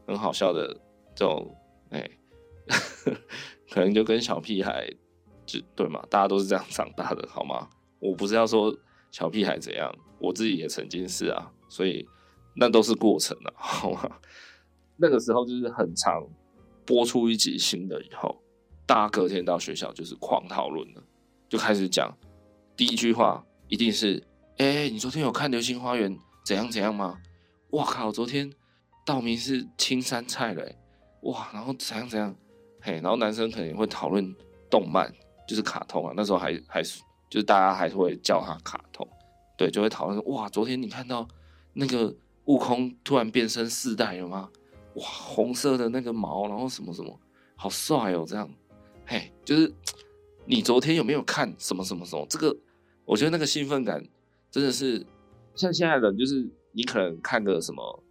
[0.06, 0.68] 很好笑的
[1.16, 1.56] 这种，
[1.92, 2.10] 哎、
[3.72, 4.90] 可能就跟小屁孩
[5.46, 7.70] 就对嘛，大家都是这样长大的，好吗？
[8.00, 8.76] 我不是要说
[9.12, 12.06] 小屁孩怎样，我自己也曾经是啊，所以
[12.56, 14.20] 那都是过程啊，好吗？
[14.98, 16.28] 那个时候就是很常
[16.86, 18.36] 播出一集新的以后，
[18.86, 21.04] 大家隔天到学校就是狂讨论了，
[21.48, 22.12] 就开始讲，
[22.76, 24.24] 第一句话一定是，
[24.58, 26.14] 哎、你昨天有看《流星花园》？
[26.46, 27.20] 怎样怎样吗？
[27.72, 28.10] 哇靠！
[28.12, 28.50] 昨天
[29.06, 30.78] 道明寺青山菜嘞，
[31.24, 31.50] 哇！
[31.54, 32.34] 然后怎样怎样？
[32.80, 34.34] 嘿，然后男生可能会讨论
[34.70, 35.14] 动漫，
[35.46, 36.14] 就是卡通啊。
[36.16, 39.06] 那时候还还是就是大家还是会叫他卡通，
[39.58, 41.28] 对，就会讨论哇，昨天你看到
[41.74, 44.50] 那个悟空突然变身四代了吗？
[44.98, 47.20] 哇，红色的那个毛，然后什么什么，
[47.56, 48.26] 好帅哦！
[48.28, 48.50] 这样，
[49.06, 49.74] 嘿，就是
[50.46, 52.26] 你昨天有没有看什么什么什么？
[52.30, 52.56] 这个
[53.06, 54.04] 我觉得那个兴奋感
[54.52, 55.06] 真的是。
[55.56, 58.04] 像现在的人，就是你可能看个什么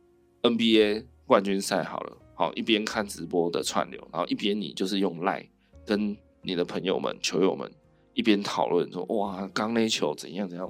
[0.43, 5.49] NBA 冠军赛好了，好一边看直播的串流，然后一边你就是用赖
[5.87, 7.71] 跟你的朋友们、球友们
[8.15, 10.69] 一边讨论说：“哇，刚那球怎样怎样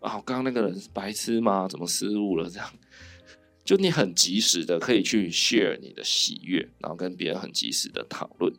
[0.00, 0.20] 啊？
[0.26, 1.66] 刚刚那个人是白痴吗？
[1.66, 2.70] 怎么失误了？”这样，
[3.68, 8.50] 就你很及时的可以去 share 你的喜悦，然后跟别人很及时的讨论。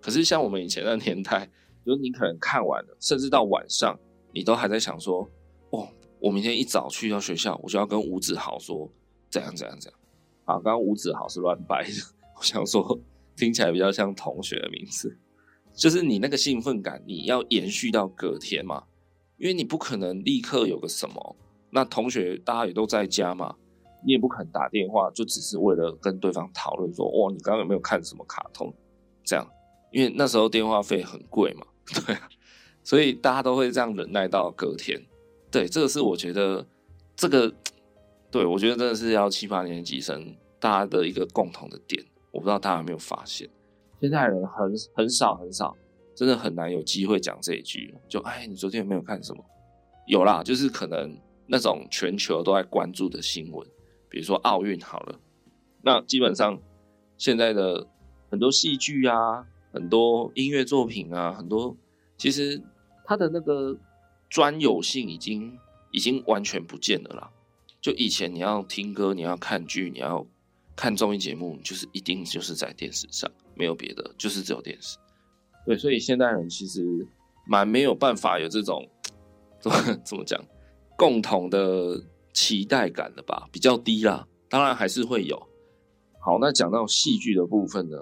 [0.00, 1.50] 可是像我们以前的年代，
[1.84, 3.98] 就是你可能看完了，甚至到晚上，
[4.32, 5.28] 你都还在想说
[5.70, 5.88] ：“哦。”
[6.20, 8.88] 我明天一早去到学校，我就要跟吴子豪说
[9.28, 10.00] 怎样怎样怎样。
[10.44, 11.90] 啊，刚刚吴子豪是乱掰的，
[12.38, 12.96] 我想说
[13.36, 15.18] 听起来比较像同学的名字。
[15.74, 18.84] 就是你那个兴奋感，你要延续到隔天嘛，
[19.38, 21.36] 因为你不可能立刻有个什么。
[21.70, 23.56] 那同学大家也都在家嘛，
[24.04, 28.72] 你也不可能打电话，就只是为了跟对方讨论说，哇，你刚刚有没有看什么卡通？
[29.24, 29.46] 这样，
[29.90, 31.66] 因为那时候电话费很贵嘛，
[32.06, 32.28] 对啊，
[32.82, 35.00] 所以大家都会这样忍耐到隔天。
[35.50, 36.66] 对，这个是我觉得，
[37.14, 37.52] 这个，
[38.30, 42.02] 对，我觉得真的是要七八年级生大家的一个共同的点。
[42.32, 43.48] 我不知道大家有没有发现，
[44.00, 45.76] 现在人很很少很少，
[46.14, 47.94] 真的很难有机会讲这一句。
[48.08, 49.44] 就哎，你昨天有没有看什么？
[50.06, 51.14] 有啦，就是可能
[51.46, 53.68] 那种全球都在关注的新闻，
[54.12, 55.18] 比如说奥运好了，
[55.82, 56.56] 那基本上
[57.18, 57.88] 现在的
[58.30, 61.76] 很多戏剧啊，很多音乐作品啊，很多
[62.16, 62.62] 其实
[63.04, 63.76] 它的那个。
[64.34, 65.58] 专有性已经
[65.90, 67.30] 已经完全不见了啦。
[67.82, 70.26] 就以前你要听歌，你要看剧，你要
[70.74, 74.96] 看综艺节目，就是一定就是在电视上，没有别的，就是只有电视。
[75.66, 77.06] 对，所以现代人其实
[77.46, 78.88] 蛮没有办法有这种
[79.60, 80.42] 怎么怎么讲
[80.96, 84.26] 共同的期待感的吧，比较低啦。
[84.48, 85.36] 当然还是会有。
[86.20, 87.96] 好，那讲到戏剧的部分呢，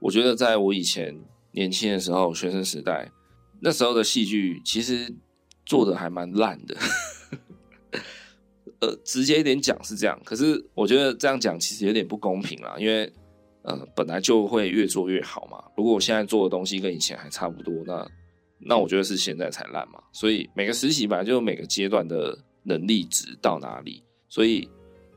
[0.00, 1.18] 我觉得在我以前
[1.52, 3.10] 年轻的时候，学生时代
[3.60, 5.14] 那时候的戏剧其实。
[5.64, 6.76] 做的还蛮烂的，
[8.82, 13.10] 呃，直接一点讲是这样，可是我觉得这样讲其实有点不公平啦，因为
[13.62, 15.62] 呃本来就会越做越好嘛。
[15.76, 18.10] 如果我现在做的东西跟以前还差不多，那
[18.58, 20.02] 那我觉得是现在才烂嘛。
[20.12, 24.68] 所以每个实习本来就有每个阶段的能力值到哪里，所以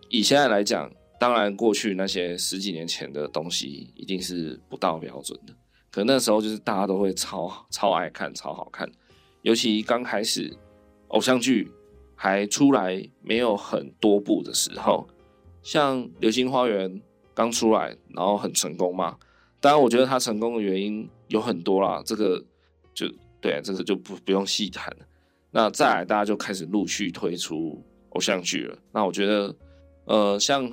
[0.10, 5.53] 以现在来讲，当然过去那些十几年前的东西一定是不到标准的，
[5.91, 8.89] 可那时候就是大家都会超超爱看，超好看。
[9.41, 10.51] 尤其刚开始
[11.10, 11.71] 偶像剧
[12.15, 15.08] 还出来没有很多部的时候，
[15.62, 16.89] 像《流星花园》
[17.34, 19.17] 刚出来，然后很成功嘛，
[19.60, 22.43] 当然，我觉得他成功的原因有很多啦，这个
[22.93, 23.08] 就
[23.39, 25.05] 对，这个就不不用细谈了。
[25.58, 28.78] 那再来，大家就开始陆续推出偶像剧了。
[28.91, 29.56] 那我觉得，
[30.04, 30.70] 呃，像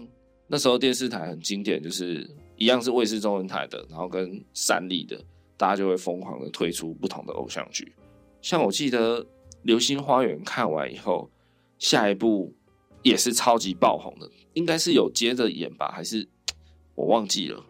[0.49, 5.25] 那时候电视台很经典，就是一样是卫视中文台的，然后跟三立的，
[5.57, 7.95] 大家就会疯狂的推出不同的偶像剧。
[8.41, 9.23] 像我记得
[9.63, 11.31] 《流星花园》看完以后，
[11.79, 12.53] 下一部
[13.05, 16.29] 也是超级爆红的，应该是有接着演吧，还是
[16.97, 17.65] 我忘记了。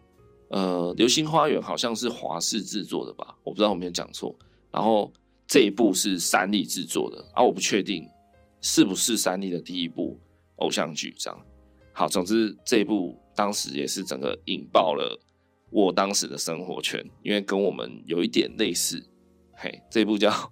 [0.49, 4.35] 呃，《流星花园》好像是华视制作的吧，我不知道我没有讲错。
[4.71, 5.13] 然后。
[5.47, 8.09] 这一部是三立制作的啊，我不确定
[8.61, 10.19] 是不是三立的第一部
[10.57, 11.15] 偶像剧。
[11.19, 11.47] 这样
[11.93, 15.21] 好，总之这一部当时也是整个引爆了
[15.71, 19.03] 我当时的生活圈，因为跟我们有一点类似。
[19.55, 20.31] 嘿，这部叫《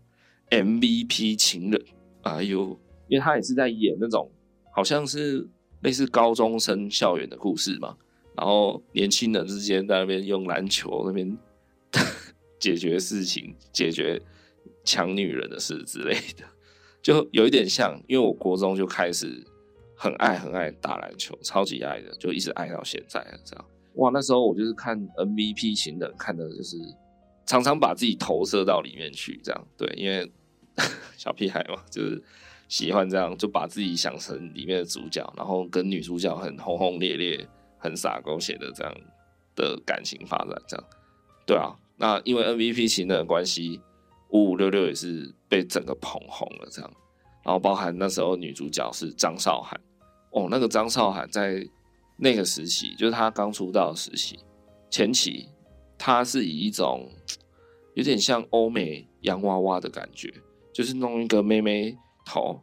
[0.50, 1.81] MVP 情人》，
[2.22, 4.31] 哎呦，因为他也是在演那种
[4.70, 5.48] 好像是
[5.81, 7.96] 类似高中生校园的故事嘛，
[8.37, 11.38] 然后年轻人之间在那边用篮球那边
[12.61, 14.20] 解决事情，解决。
[14.85, 16.44] 抢女人的事之类的，
[17.03, 19.44] 就有一点像，因为我国中就开始
[19.94, 23.25] 很爱很爱打篮球，超级爱的，就一直爱到现在。
[23.44, 26.77] 这样哇，那时候我就是看 MVP 情人，看的就是
[27.44, 30.31] 常常把自己投射到里面去，这样对，因为
[31.16, 32.23] 小屁孩嘛，就是
[32.68, 37.46] 喜欢这样，就把自己想成里面的主角，然后跟女主角很轰轰烈烈、
[37.79, 38.94] 很洒狗血的这样
[39.55, 40.87] 的感情发展，这样
[41.46, 41.77] 对啊。
[41.96, 43.81] 那因为 MVP 情人的关系。
[44.33, 46.90] 五五六六也是被整个捧红了，这样，
[47.45, 49.81] 然后包含那时候女主角是张韶涵，
[50.31, 51.66] 哦，那个张韶涵在
[52.16, 54.38] 那个时期，就是她刚出道的时期
[54.90, 55.49] 前期，
[55.99, 57.11] 她是以一种
[57.95, 60.33] 有点像欧美洋娃娃的感觉，
[60.73, 62.62] 就是弄一个妹妹头，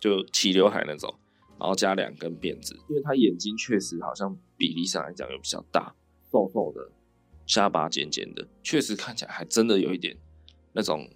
[0.00, 1.14] 就齐刘海那种，
[1.58, 5.94] 然后加两根辫子，因为她眼睛确实好像比例上来讲又比较大，
[6.32, 6.90] 瘦瘦的，
[7.46, 10.16] 下巴尖尖的，确实看起来还真的有一点。
[10.74, 11.08] 那种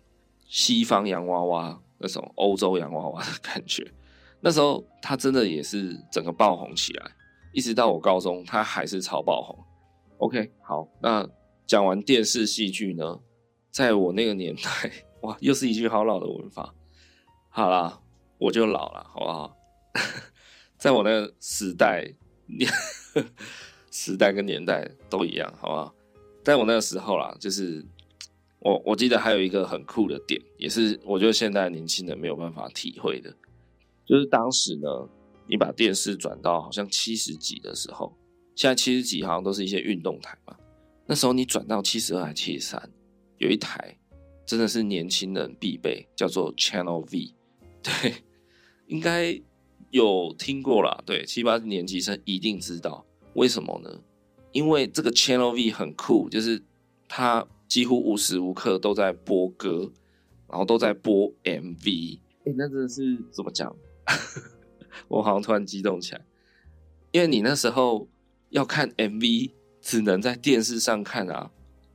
[0.47, 3.87] 西方洋娃娃，那种欧洲洋娃娃的感觉，
[4.41, 7.11] 那时候他真的也是整个爆红起来，
[7.53, 9.59] 一直到我高中，他还是超爆红。
[10.19, 11.29] OK，好，那
[11.67, 13.21] 讲完电视戏剧呢，
[13.71, 14.91] 在我那个年代，
[15.23, 16.73] 哇，又是一句好老的文法。
[17.51, 18.01] 好啦，
[18.39, 19.57] 我就老了，好不好？
[20.79, 22.15] 在我那个时代，
[22.47, 22.71] 年
[23.91, 25.95] 时代跟年代都一样，好不好？
[26.45, 27.85] 在我那个时候啦，就是。
[28.61, 33.33] 我我记得还有一个很酷的点，也是我觉得现在年轻人没有办法体会的，
[34.05, 34.89] 就是当时呢，
[35.47, 38.13] 你把电视转到好像七十几的时候，
[38.57, 40.57] 现在七十几好像都是一些运动台嘛，
[41.07, 42.91] 那时候你转到七十二还七十三，
[43.37, 43.97] 有一台
[44.45, 47.33] 真的是年轻人必备，叫做 Channel V，
[47.81, 48.15] 对，
[48.89, 49.41] 应该
[49.91, 54.01] 有听过啦，对，七八年级生一定知道，为什么呢？
[54.51, 56.61] 因为这个 Channel V 很酷，就是
[57.07, 57.47] 它。
[57.69, 59.93] 几乎无时无刻都在播歌，
[60.49, 62.19] 然后都在播 MV。
[62.41, 63.75] 哎、欸，那真的是怎么讲？
[65.07, 66.25] 我好像突然激动起来，
[67.13, 68.09] 因为你那时候
[68.51, 69.51] 要看 MV，
[69.83, 71.51] 只能在电视上看啊，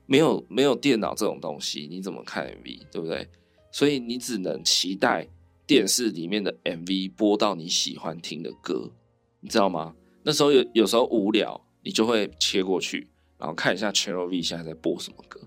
[0.06, 2.82] 没有没有电脑这种东西，你怎么看 MV？
[2.92, 3.28] 对不对？
[3.72, 5.28] 所以你只能期待
[5.66, 8.92] 电视里面的 MV 播到你喜欢听的歌，
[9.40, 9.96] 你知道吗？
[10.22, 13.08] 那时候有有时候无聊，你就会切过去，
[13.40, 15.42] 然后看一下 Channel V 现在在播什么歌。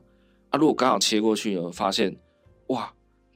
[0.57, 2.17] 如果刚好切过去呢，发现
[2.69, 2.93] 哇，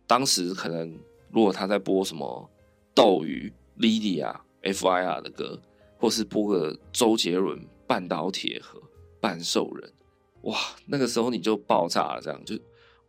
[0.07, 0.99] 当时可能
[1.31, 2.51] 如果他在播什么
[2.95, 5.61] 斗鱼、Lydia、F.I.R 的歌，
[5.99, 8.79] 或是播个周杰伦《半岛铁盒》
[9.21, 9.93] 《半兽人》，
[10.51, 12.59] 哇，那个时候你就爆炸了，这样就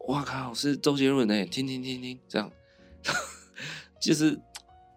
[0.08, 2.52] 哇靠，是周杰伦哎，听听听听，这样
[4.02, 4.39] 就是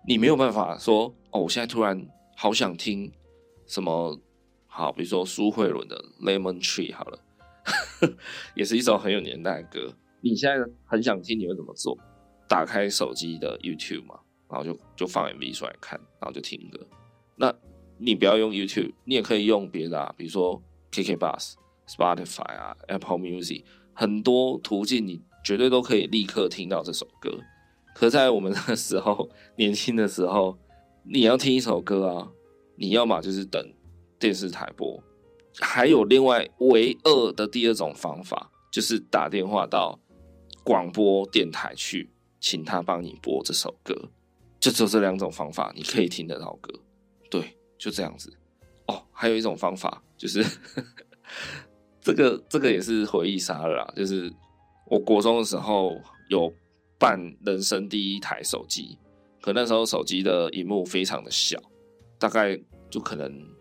[0.07, 3.11] 你没有办法说哦，我现在突然好想听
[3.67, 4.19] 什么
[4.67, 7.19] 好，比如说苏慧伦的《Lemon Tree》好了。
[8.55, 9.95] 也是一首很有年代的歌。
[10.21, 11.97] 你现在很想听，你会怎么做？
[12.49, 14.19] 打开手机的 YouTube 嘛，
[14.51, 16.87] 然后就就放 MV 出来看，然后就听歌。
[17.37, 17.55] 那
[17.99, 20.63] 你不要用 YouTube，你也可以用别的啊，比如说
[20.93, 21.55] KKBOX、
[21.89, 27.39] Spotify 啊、Apple Music，很多途径你绝对都可以立刻听到这首歌。
[27.95, 30.59] 可在我们那个时候， 年轻的时候，
[31.05, 32.31] 你要听一首歌啊，
[32.77, 33.73] 你要么就是等
[34.19, 35.03] 电视台播。
[35.61, 39.99] 还有另外唯二的第二种方法，就是打电话到
[40.65, 43.95] 广播电台去，请他帮你播这首歌。
[44.59, 46.73] 就只有这两种方法，你可以听得到歌。
[47.31, 48.37] 对，就这样子。
[48.87, 50.45] 哦，还有一种方法，就是
[52.01, 53.93] 这个这个也是回忆杀了啦。
[53.95, 54.33] 就是
[54.87, 56.53] 我国中的时候有
[56.99, 58.99] 办人生第一台手机，
[59.41, 61.61] 可那时候手机的荧幕非常的小，
[62.19, 63.54] 大概就可能。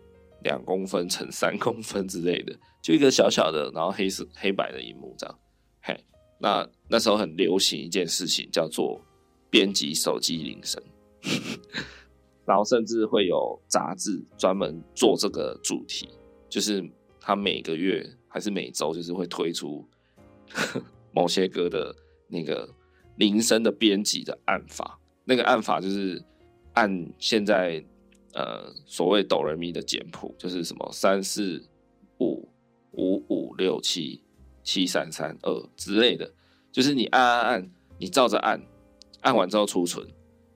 [0.44, 5.38] 两公分乘三公分之类的，就一个小小的，然后黑色黑白的荧幕这样。
[5.82, 5.98] 嘿，
[6.38, 9.00] 那那时候很流行一件事情，叫做
[9.50, 10.82] 编辑手机铃声，
[12.46, 16.08] 然后甚至会有杂志专门做这个主题，
[16.48, 16.88] 就是
[17.18, 19.84] 他每个月还是每周，就是会推出
[21.12, 21.94] 某些歌的
[22.28, 22.68] 那个
[23.16, 26.22] 铃声的编辑的按法，那个按法就是
[26.74, 27.84] 按现在。
[28.34, 31.62] 呃，所谓哆来咪的简谱就是什么三四
[32.18, 32.48] 五
[32.90, 34.20] 五五六七
[34.64, 36.28] 七三三二之类的，
[36.72, 38.60] 就是你按按按，你照着按，
[39.20, 40.04] 按完之后储存，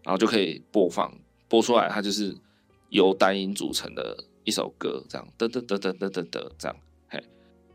[0.03, 1.17] 然后就可以播放，
[1.49, 2.37] 播出来它就是
[2.91, 6.77] 由单音组成的一首歌，这样噔噔噔噔噔噔噔这样，
[7.09, 7.23] 嘿，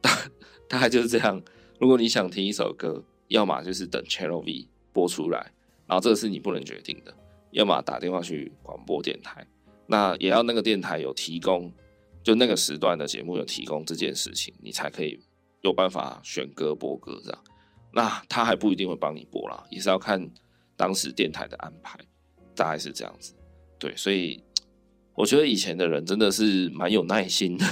[0.01, 0.11] 大
[0.67, 1.41] 大概就是这样。
[1.79, 5.53] 如果你想听一首歌，要么就是等 Channel V 播出来，
[5.87, 7.13] 然后这个是你不能决定的，
[7.51, 9.47] 要么打电话去广播电台。
[9.85, 11.71] 那也要那个电台有提供，
[12.23, 15.19] 就那个时段的节目有提供这件事情，你才可以
[15.61, 17.43] 有办法选歌播歌这样。
[17.91, 20.27] 那他还不一定会帮你播啦，也是要看
[20.77, 21.99] 当时电台的安排，
[22.55, 23.35] 大概是这样子。
[23.77, 24.41] 对，所以
[25.15, 27.65] 我觉得以前的人真的是蛮有耐心的，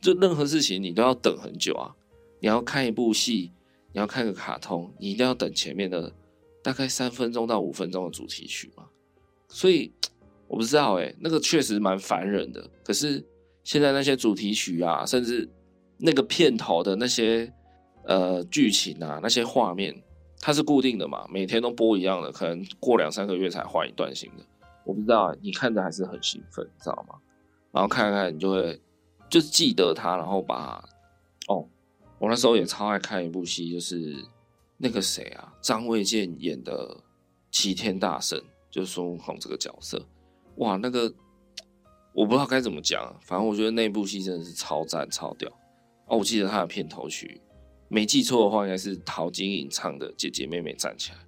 [0.00, 1.94] 就任何事情你都要等很久啊。
[2.40, 3.50] 你要看一部戏，
[3.92, 6.14] 你要看个卡通，你一定要等前面的
[6.62, 8.86] 大概三分钟到五分钟的主题曲嘛，
[9.48, 9.92] 所以。
[10.48, 12.68] 我不知道哎、那个确实蛮烦人的。
[12.82, 13.24] 可是
[13.62, 15.48] 现在那些主题曲啊，甚至
[15.98, 17.52] 那个片头的那些
[18.04, 19.94] 呃剧情啊，那些画面，
[20.40, 24.44] 它是固定的嘛，每天都播一样的，可能过两三个月才换一段新的。
[24.84, 27.14] 我不知道，你看着还是很兴奋，你知道吗？
[27.70, 28.80] 然后看看你就会
[29.28, 30.82] 就记得它，然后把
[31.48, 31.68] 哦，
[32.18, 34.16] 我那时候也超爱看一部戏，就是
[34.78, 36.96] 那个谁啊，张卫健演的
[37.50, 38.38] 《齐天大圣》，
[38.70, 40.02] 就是孙悟空这个角色。
[40.58, 41.12] 哇，那个
[42.12, 45.48] 我不知道该怎么讲，反正我觉得那部戏真的是超赞超屌
[46.06, 46.18] 哦！
[46.18, 47.40] 我记得他的片头曲，
[47.88, 51.18] 没记错的话，应该是陶晶莹唱的《姐姐妹妹站起来》，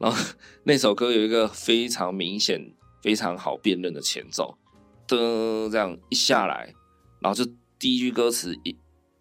[0.00, 4.56] 然后 那首歌有一个非常明显、非常好辨认的前奏，
[5.06, 6.74] 噔，这样一下来，
[7.20, 8.76] 然后就第一句歌词一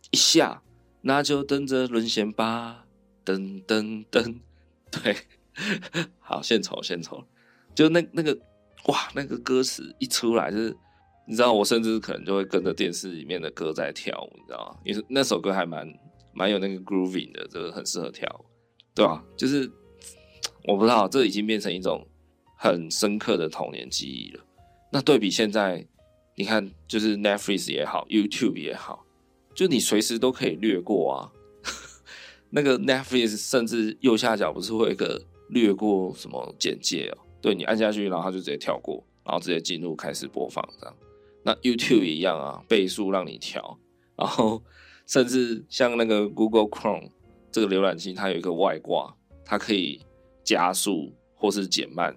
[0.09, 0.63] 一下，
[1.01, 2.87] 那就等着沦陷吧，
[3.23, 4.39] 噔噔噔，
[4.89, 5.15] 对，
[6.17, 7.23] 好献丑献丑，
[7.75, 8.35] 就那那个。
[8.87, 10.75] 哇，那个歌词一出来，就是
[11.27, 14.79] 你知道，我甚至可能就会跟着电视里面的歌在跳舞，你知道吗？
[14.83, 15.87] 因为那首歌还蛮
[16.33, 18.45] 蛮有那个 grooving 的，就是很适合跳舞，
[18.95, 19.23] 对吧？
[19.37, 19.69] 就是
[20.65, 22.07] 我不知道，这已经变成一种
[22.57, 24.43] 很深刻的童年记忆了。
[24.91, 25.87] 那对比现在，
[26.35, 29.05] 你看，就是 Netflix 也好，YouTube 也好，
[29.53, 31.31] 就你随时都可以略过啊。
[32.49, 37.17] 那个 Netflix 甚至右下角不是会有一个略过什么简介哦？
[37.41, 40.95] 对，你按下去，然后它就直接跳过，然后直接进入开始播放这样。
[41.43, 43.77] 那 YouTube 一样啊，倍速让你调，
[44.15, 44.61] 然后
[45.07, 47.09] 甚至像那个 Google Chrome
[47.51, 49.99] 这个浏览器，它有一个外挂，它可以
[50.43, 52.15] 加速或是减慢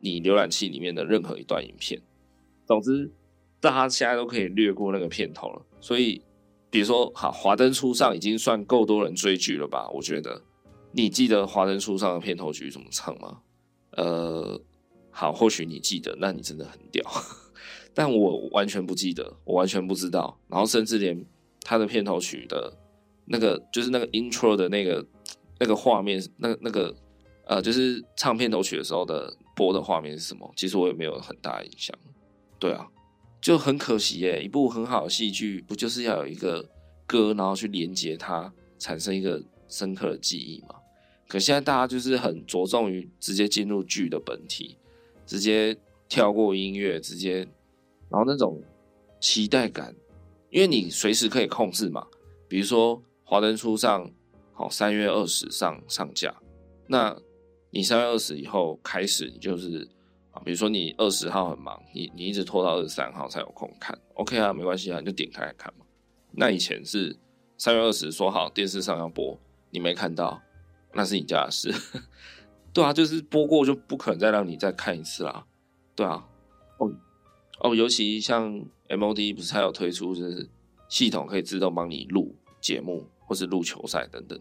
[0.00, 2.00] 你浏览器里面的任何一段影片。
[2.64, 3.12] 总之，
[3.60, 5.62] 大家现在都可以略过那个片头了。
[5.80, 6.22] 所以，
[6.70, 9.90] 比如说，好，《华灯初上》已经算够多人追剧了吧？
[9.90, 10.40] 我觉得，
[10.92, 13.40] 你记得《华灯初上》的片头曲怎么唱吗？
[13.96, 14.60] 呃，
[15.10, 17.04] 好，或许你记得，那你真的很屌，
[17.94, 21.24] 但我完全不记得，我完全不知道，然后甚至连
[21.60, 22.72] 他的片头曲的
[23.26, 25.06] 那个，就是那个 intro 的那个
[25.60, 26.94] 那个画面，那那个
[27.44, 30.50] 呃，就是唱片头曲的时候的播的画面是什么？
[30.56, 31.96] 其实我也没有很大印象。
[32.58, 32.88] 对啊，
[33.40, 36.68] 就很可惜耶，一部很好的戏剧，不就是要有一个
[37.06, 40.76] 歌，然后去连接它，产生一个深刻的记忆吗？
[41.32, 44.76] 可现在大家就是很着重于直接进入剧的本体，
[45.24, 45.74] 直接
[46.06, 47.38] 跳过音乐，直接，
[48.10, 48.62] 然后那种
[49.18, 49.94] 期待感，
[50.50, 52.06] 因为你随时可以控制嘛。
[52.46, 54.06] 比如说《华灯初上》，
[54.52, 56.36] 好，三月二十上上架，
[56.86, 57.16] 那
[57.70, 59.88] 你三月二十以后开始，你就是
[60.32, 65.86] 啊，比如说你二十号很忙，你你一直拖到二十三号才有空看，OK 啊，没关系啊，你就点开来看嘛。
[66.32, 67.16] 那以前是
[67.56, 70.38] 三月二十说好电视上要播，你没看到。
[70.94, 71.72] 那是你家的事，
[72.72, 75.44] 对啊，就是播过就不可能再让你再看一次啦，
[75.94, 76.26] 对啊，
[76.78, 76.92] 哦
[77.60, 78.52] 哦，尤其像
[78.88, 80.48] MOD 不是还有推出，就是
[80.88, 84.38] 系统可以自动帮你录节目或是录球赛等等，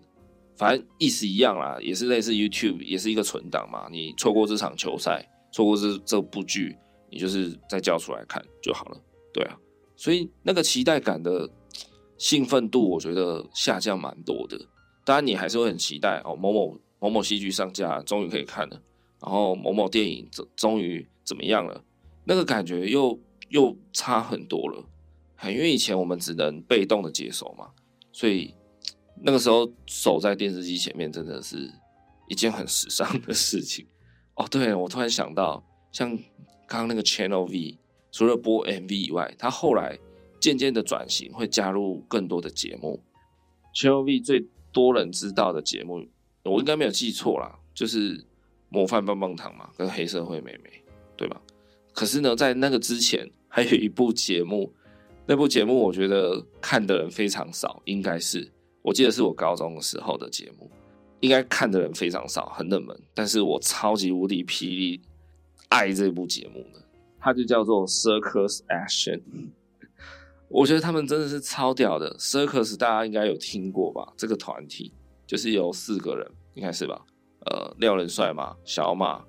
[0.56, 6.78] 反正意思一样啦，也是类似 YouTube，也是一个存档嘛，你错过这场球赛，错过这这部剧，
[7.10, 8.98] 你就是再叫出来看就好了，
[9.34, 9.58] 对啊，
[9.96, 11.50] 所以那个期待感的
[12.18, 14.60] 兴奋度，我觉得下降蛮多的。
[15.04, 18.82] 当然，你还是会很期待哦，某某某某戏剧上架，终于可以看了。
[19.22, 21.84] 然后某某电影终终于怎么样了？
[22.26, 24.86] 那个感觉又又差很多了。
[25.44, 27.72] 因为以前我们只能被动的接收嘛，
[28.12, 28.54] 所以
[29.24, 31.68] 那个时候守在电视机前面真的是
[32.30, 33.88] 一件很时尚的事情。
[34.38, 36.16] 哦，对，我突然想到，像
[36.68, 37.80] 刚刚那个 Channel V，
[38.12, 39.98] 除了播 MV 以外，他后来
[40.40, 43.02] 渐渐的转型，会加入更多的节目。
[43.74, 46.06] Channel V 最多人知道的节目，
[46.44, 48.26] 我应该没有记错啦，就是
[48.70, 50.70] 模范棒棒糖嘛，跟黑社会美眉，
[51.16, 51.42] 对吧？
[51.94, 54.74] 可是呢，在那个之前，还有一部节目，
[55.26, 58.50] 那部节目我觉得看的人非常少，应该是
[58.82, 60.72] 我记得是我高中的时候的节目，
[61.20, 62.98] 应该看的人非常少，很冷门。
[63.14, 65.02] 但是我超级无敌霹雳
[65.70, 66.82] 爱这部节目的，
[67.20, 69.22] 它就叫做 Circus Action。
[70.54, 74.12] 我觉得他们真的是超屌的，Circus 大家应该有听过吧？
[74.18, 74.94] 这个团体
[75.26, 77.06] 就是有四个人，应该是吧？
[77.46, 79.24] 呃，廖仁帅嘛，小马，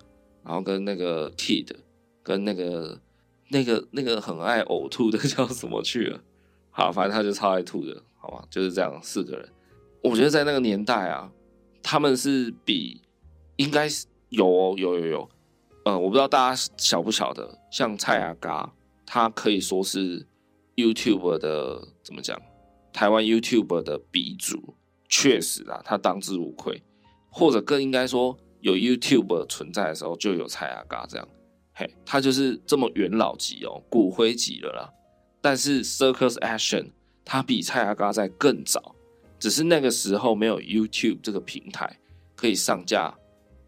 [0.45, 1.69] 然后跟那个 Kid，
[2.25, 3.01] 跟那个
[3.51, 6.21] 那个那个很爱呕吐的 叫什么去了？
[6.71, 8.45] 好，反正他就超爱吐的，好吧？
[8.51, 9.49] 就是这样，四个人。
[10.03, 11.31] 我觉得在那个年代啊，
[11.83, 13.01] 他们是比
[13.57, 15.29] 应该是有哦，有有有，
[15.85, 18.73] 呃，我不知道大家晓不晓得，像蔡阿嘎，
[19.07, 20.27] 他可以说是。
[20.77, 22.41] YouTube 的怎么讲？
[22.93, 24.75] 台湾 YouTube 的鼻祖，
[25.09, 26.83] 确实啊，他当之无愧。
[27.31, 31.27] 或者更应该说，有 YouTube 存在的时候，就有蔡阿嘎这样。
[31.73, 34.93] 嘿，他就是这么元老级哦，骨灰级了啦。
[35.41, 36.91] 但是 Circus Action，
[37.25, 38.95] 他比蔡阿嘎在更早，
[39.39, 41.99] 只是那个时候没有 YouTube 这个平台
[42.37, 43.17] 可以上架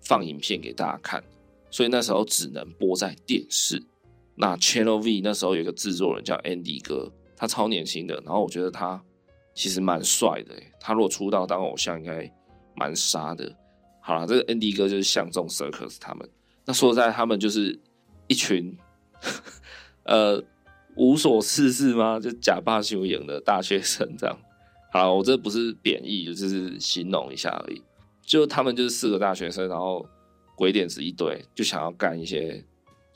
[0.03, 1.25] 放影片给大家看，
[1.71, 3.83] 所以那时候只能播在电视。
[4.37, 9.01] 那 Channel V 那时候有一个制作人叫 Andy 哥，他超年轻的，然后我觉得他
[9.55, 12.29] 其实蛮帅的，他如果出道当偶像应该
[12.75, 13.55] 蛮杀的。
[14.01, 16.29] 好了，这个 Andy 哥就是相中 Circus 他们。
[16.65, 17.79] 那说实在，他们就是
[18.27, 18.77] 一群
[20.03, 20.43] 呃
[20.97, 22.19] 无所事事吗？
[22.19, 24.37] 就假扮修养的大学生这样。
[24.93, 27.81] 好，我这不是贬义，就是形容一下而已。
[28.21, 30.05] 就他们就是四个大学生，然后
[30.57, 32.65] 鬼点子一堆，就想要干一些。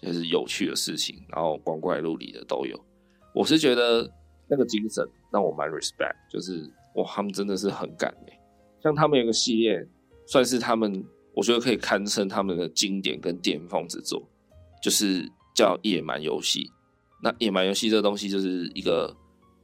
[0.01, 2.79] 就是有趣的事情，然后光怪陆离的都有。
[3.35, 4.09] 我是觉得
[4.49, 8.41] 那个精神让我蛮 respect，就是哇，他们真的是很敢哎。
[8.81, 9.87] 像他们有个系列，
[10.27, 14.23] 算是他们我觉得可以堪称他们的经典跟巅峰之作，
[14.83, 16.65] 就是叫《野蛮游戏》。
[17.21, 19.15] 那《野蛮游戏》这个东西就是一个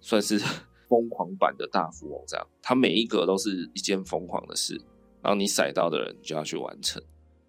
[0.01, 0.39] 算是
[0.89, 4.75] 疯狂版的大富翁这样，它每一个都是一件疯狂的事，
[5.23, 7.03] 然后你骰到的人就要去完成。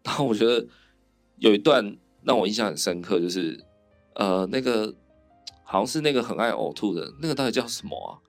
[0.04, 0.66] 然后我觉得
[1.40, 1.98] 有一段。
[2.26, 3.64] 让我印象很深刻，就是，
[4.16, 4.94] 呃，那个
[5.64, 8.20] 好像是那个很爱呕吐的那个，到底叫什么啊？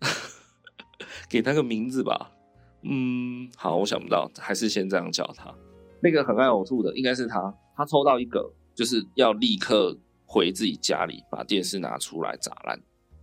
[1.28, 2.32] 给他个名字吧。
[2.82, 5.52] 嗯，好，我想不到，还是先这样叫他。
[6.00, 12.80] 那个很爱呕吐的应该是他，他抽到一个，就是要立刻回自己家里，把电视拿出来砸烂，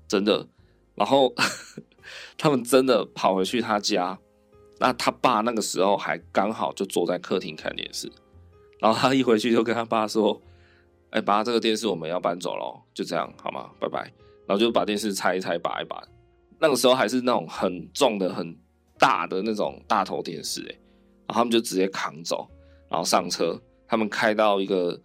[0.08, 0.48] 真的。
[0.96, 1.34] 然后
[2.38, 4.20] 他们真的跑回去他家，
[4.80, 8.12] 那他爸那个时候还刚好就坐在客厅看电视。
[8.84, 10.42] 然后他一回去就跟他爸说
[11.12, 13.70] ：“哎，爸，这个电视我们要搬走了，就这样好吗？
[13.80, 14.12] 拜拜。”
[14.46, 16.04] 然后就把电视拆一拆，拔一拔。
[16.60, 18.54] 那个时候还是那种很重的、很
[19.00, 20.76] 大的那种大头电视，哎，
[21.28, 22.46] 然后他们就直接扛走，
[22.90, 23.58] 然后上车，
[23.88, 25.00] 他们开到一个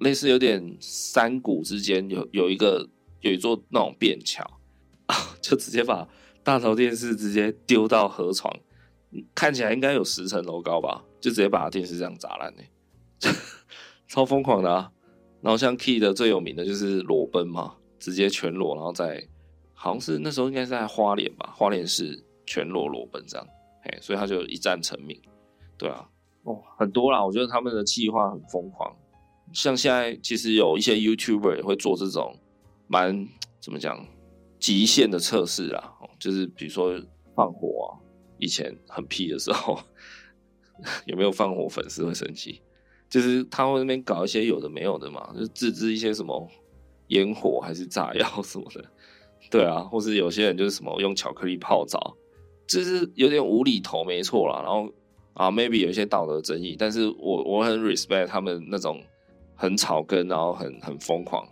[0.00, 2.86] 类似有点山谷之间，有有一个
[3.22, 4.44] 有一座那种便桥，
[5.40, 6.06] 就直接把
[6.42, 8.54] 大头电视直接丢到河床，
[9.34, 12.62] 看起来应该有十层楼高吧，就直接把电视这样砸烂呢。
[14.06, 14.90] 超疯狂的啊！
[15.40, 19.22] 然后像 Key 的最有名的就是裸奔嘛，直接全裸，然后在
[19.72, 23.46] 好像是那时候应该是在花莲吧，花莲市全裸裸奔这样，
[23.84, 25.20] 嘿，所以他就一战成名。
[25.76, 26.08] 对啊，
[26.42, 28.96] 哦，很多啦，我觉得他们的计划很疯狂。
[29.52, 32.36] 像现在其实有一些 YouTuber 也会做这种
[32.86, 33.26] 蛮
[33.60, 34.04] 怎么讲
[34.58, 37.00] 极限的测试啊，就是比如说
[37.36, 38.02] 放火啊，
[38.38, 39.78] 以前很屁的时候
[41.06, 42.60] 有没有放火，粉丝会生气。
[43.08, 46.48] 就是他会那边搞一些有的没有的嘛，就自制一些什么
[47.08, 48.84] 烟火还是炸药什么的，
[49.50, 52.14] 对啊，或是有些人就是什么用巧克力泡澡，
[52.66, 54.60] 就是有点无厘头，没错啦。
[54.62, 54.92] 然后
[55.32, 59.02] 啊，maybe 有一些道德争议，但是我我很 respect 他们那种
[59.54, 61.46] 很草根，然后很很疯狂，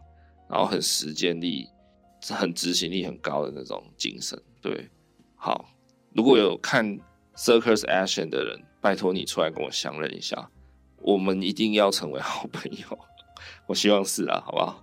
[0.51, 1.67] 然后很实践力、
[2.29, 4.39] 很执行力很高的那种精神。
[4.61, 4.91] 对，
[5.37, 5.71] 好，
[6.13, 6.99] 如果有看
[7.37, 10.51] Circus Action 的人，拜托你出来跟我相认一下。
[11.07, 12.99] 我们一定要成为好朋友，
[13.69, 14.83] 我希望是啊，好不好？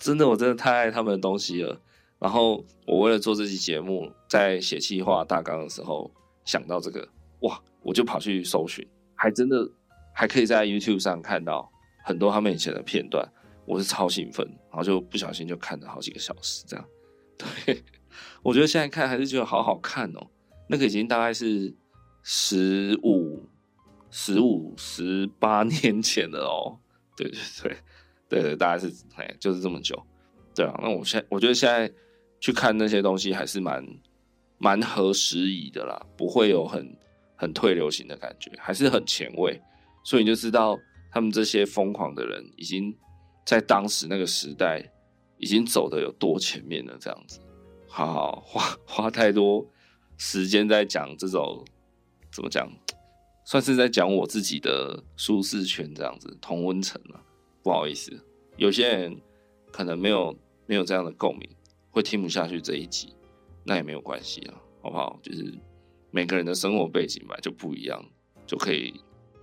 [0.00, 1.80] 真的，我真的太爱他们的东西了。
[2.18, 6.10] 然后我为了做这期节目，在写企划大纲的时候
[6.44, 7.08] 想到这个，
[7.42, 9.70] 哇，我就跑去搜寻，还真的
[10.12, 11.70] 还可以在 YouTube 上看到
[12.04, 13.24] 很多他们以前的片段，
[13.64, 16.84] 我是超兴奋，然后就不小心就看了好几个小时，这样
[17.38, 17.80] 对，
[18.42, 20.26] 我觉得现在看还是觉得好好看哦。
[20.68, 21.72] 那个已经大概是
[22.22, 23.48] 十五、
[24.10, 26.78] 十五、十八 年前的哦。
[27.16, 27.76] 对对对，
[28.28, 30.00] 对对，大概是哎，就是这么久。
[30.54, 31.92] 对啊，那我现我觉得现在
[32.40, 33.86] 去看那些东西还是蛮
[34.58, 36.96] 蛮合时宜的啦，不会有很
[37.36, 39.60] 很退流行的感觉，还是很前卫。
[40.02, 40.78] 所以你就知道
[41.10, 42.96] 他们这些疯狂的人已经
[43.44, 44.82] 在当时那个时代
[45.36, 47.38] 已经走的有多前面了，这样子。
[47.86, 49.66] 好好花花太多
[50.16, 51.64] 时间在讲这种
[52.32, 52.70] 怎么讲，
[53.50, 57.20] 算是在讲我自己的舒适圈这样子，同温层了。
[57.64, 58.12] 不好意思，
[58.56, 59.20] 有些人
[59.72, 60.32] 可能没有
[60.66, 61.50] 没有这样的共鸣，
[61.90, 63.12] 会听不下去这一集，
[63.64, 65.18] 那也没有关系啊，好不好？
[65.20, 65.52] 就是
[66.12, 68.00] 每个人的生活背景吧就不一样，
[68.46, 68.94] 就可以。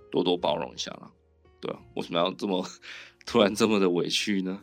[0.09, 1.11] 多多包容一下了，
[1.59, 2.65] 对啊，为什么要这么
[3.25, 4.57] 突然这么的委屈呢？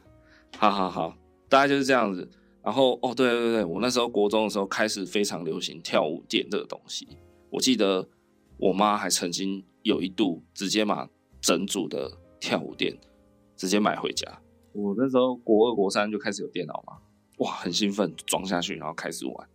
[0.58, 1.14] 哈哈哈，
[1.50, 2.26] 大概就是这样子。
[2.62, 7.06] 然后哦，对对对，我那时候国中的时候开始非常流行跳舞垫这个东西。
[7.50, 8.08] 我记得
[8.56, 11.08] 我妈还曾经有一度直接把
[11.40, 12.96] 整组的跳舞垫
[13.56, 14.40] 直接买回家。
[14.72, 16.98] 我那时候国二国三就开始有电脑嘛，
[17.38, 19.48] 哇，很兴奋，装下去然后开始玩。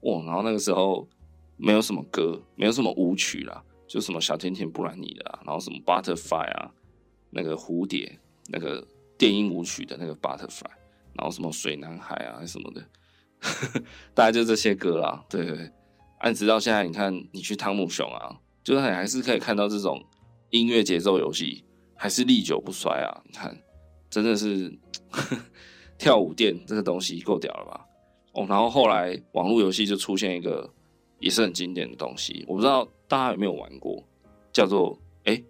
[0.00, 1.08] 哇，然后那个时候
[1.56, 3.62] 没有什么歌，没有什么舞曲啦。
[3.88, 6.72] 就什么小甜甜布兰妮的啊，然后什么 Butterfly 啊，
[7.30, 8.84] 那个蝴蝶，那个
[9.16, 10.68] 电音舞曲的那个 Butterfly，
[11.12, 12.84] 然后什么水男孩啊什么的，
[14.12, 15.24] 大概就这些歌啦。
[15.30, 15.70] 对对对，
[16.18, 20.04] 按直到现在，你看你去汤姆熊啊，就是你还是可以看到这种
[20.50, 21.62] 音乐节奏游戏，
[21.94, 23.22] 还是历久不衰啊。
[23.24, 23.56] 你看，
[24.10, 24.76] 真的是
[25.96, 27.86] 跳舞垫这个东西够屌了吧？
[28.32, 30.68] 哦，然后后来网络游戏就出现一个。
[31.18, 34.04] 也是很经典的东西，我不知道大家有没有玩过，
[34.52, 35.42] 叫做哎、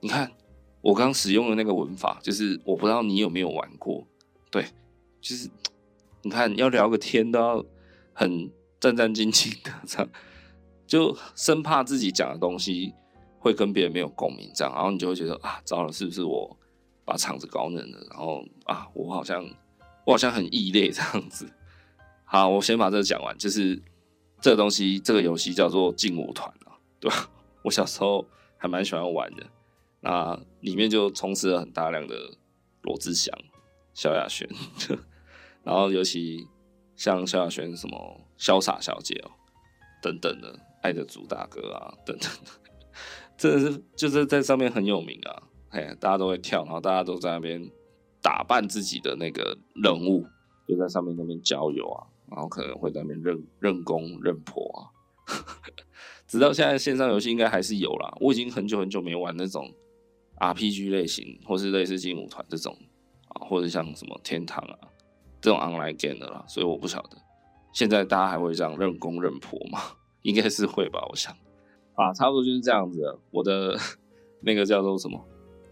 [0.00, 0.30] 你看
[0.82, 4.06] 我刚使用的那个文法，就是我不知道你有没有玩过，
[4.50, 4.66] 对，
[5.22, 5.48] 就是
[6.20, 7.64] 你看要聊个天都要
[8.12, 10.08] 很战战兢兢的这样，
[10.86, 12.92] 就生怕自己讲的东西
[13.38, 16.56] 会跟别人没有共鸣，这样，然后你就会觉得啊，糟了，是不是我
[17.04, 18.06] 把场子搞冷了？
[18.10, 19.44] 然后啊，我好像
[20.04, 21.50] 我好像很异类这样子。
[22.24, 23.82] 好，我先把这个讲完，就是。
[24.40, 27.30] 这个东西，这个游戏叫做劲舞团啊，对吧？
[27.62, 28.22] 我小时候
[28.58, 29.46] 还蛮喜欢玩的。
[30.00, 32.14] 那里面就充斥了很大量的
[32.82, 33.34] 罗志祥、
[33.94, 34.46] 萧亚轩，
[35.64, 36.46] 然后尤其
[36.94, 39.30] 像萧亚轩什么潇洒小姐哦
[40.02, 42.50] 等等的，爱的主打歌啊等等的，
[43.38, 45.42] 真的是就是在上面很有名啊。
[45.70, 47.68] 哎，大家都会跳，然后大家都在那边
[48.22, 50.24] 打扮自己的那个人物，
[50.68, 52.06] 就在上面那边交友啊。
[52.30, 54.80] 然后可能会在那边认认公认婆啊，
[56.28, 58.14] 直到现在线上游戏应该还是有啦。
[58.20, 59.72] 我已经很久很久没玩那种
[60.38, 62.76] RPG 类型，或是类似劲舞团这种
[63.28, 64.78] 啊，或者像什么天堂啊
[65.40, 67.18] 这种 online game 的啦，所以我不晓得
[67.72, 69.80] 现在大家还会这样认公认婆吗？
[70.24, 71.32] 应该是会吧，我想
[71.94, 73.16] 啊，差不多就是这样子。
[73.30, 73.78] 我的
[74.40, 75.22] 那个叫做什么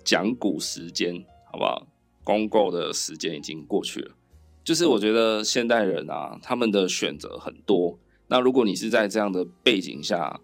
[0.04, 1.12] 讲古时间，
[1.50, 1.86] 好不好？
[2.22, 4.14] 公购的时间已经过去了。
[4.62, 7.98] 就是我觉得现代人啊，他们的选择很多。
[8.28, 10.40] 那如果你是在这样的背景下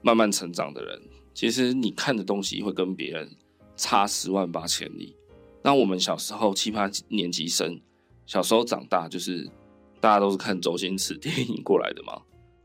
[0.00, 1.00] 慢慢成长的人，
[1.32, 3.30] 其实你看的东西会跟别人
[3.76, 5.14] 差十万八千里。
[5.62, 7.80] 那我们小时候七八年级生，
[8.26, 9.48] 小时候长大就是
[10.00, 12.20] 大家都是看周星驰电影过来的嘛，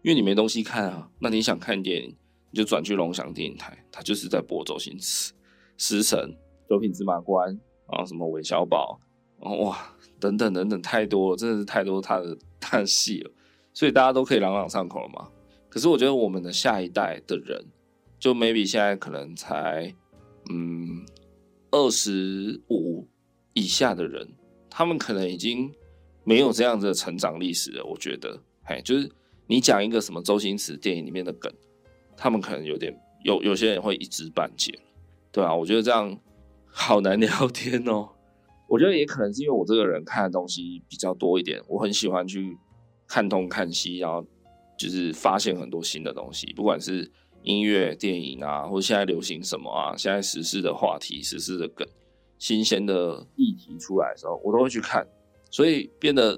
[0.07, 1.09] 因为你没东西看啊。
[1.19, 2.15] 那你想看电影，
[2.49, 5.33] 你就转去龙翔电影台，他就是在播周星驰、
[5.75, 6.33] 食神、
[6.69, 7.49] 九品芝麻官，
[7.91, 8.97] 然后什么韦小宝，
[9.41, 9.93] 然后哇。
[10.19, 13.31] 等等等等，太多了，真的是太多他的他的戏了，
[13.71, 15.29] 所以大家都可以朗朗上口了嘛。
[15.69, 17.63] 可是我觉得我们的下一代的人，
[18.17, 19.93] 就 maybe 现在可能才
[20.49, 21.05] 嗯
[21.69, 23.07] 二十五
[23.53, 24.27] 以下的人，
[24.71, 25.71] 他们可能已经
[26.23, 27.85] 没有这样子的成长历史了。
[27.85, 29.07] 我觉得，哎，就是
[29.47, 31.51] 你讲一个什么周星驰电影里面的梗，
[32.15, 32.93] 他们可能有点
[33.23, 34.77] 有有些人会一知半解，
[35.31, 36.19] 对啊，我觉得这样
[36.65, 38.09] 好难聊天哦。
[38.67, 42.57] 我觉得也可能是因为我这个人看的东西比较多一点，我很喜欢去
[43.07, 44.25] 看东看西，然后
[44.77, 47.09] 就是发现很多新的东西，不管是
[47.43, 51.87] 音乐、电影啊，或者现在流行什么啊，现在时事的话题、时事的梗、
[52.37, 55.07] 新鲜的议题出来的时候，我都会去看，
[55.49, 56.37] 所以变得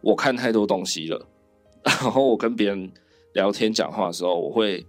[0.00, 1.28] 我看太多东西了。
[1.86, 2.92] 然后我跟别人
[3.34, 4.84] 聊天讲话的时候，我会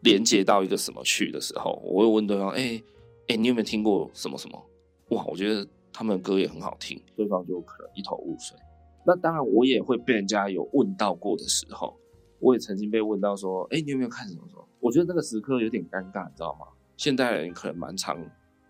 [0.00, 2.84] 连接到一个什么去的时候，我会问对方：“哎、欸、
[3.28, 4.62] 哎、你有没有听过什么什么？”
[5.10, 5.66] 哇，我觉得。
[5.94, 8.56] 他们的歌也很好听，对方就可能一头雾水。
[9.04, 11.94] 那当然，我也会被人家有问到过的时候，
[12.38, 16.66] 我也曾经被问到说：“哎，你有没有看什么什么？”我觉得那个时刻有点尴尬，你知道吗？
[16.96, 18.18] 现代人可能蛮常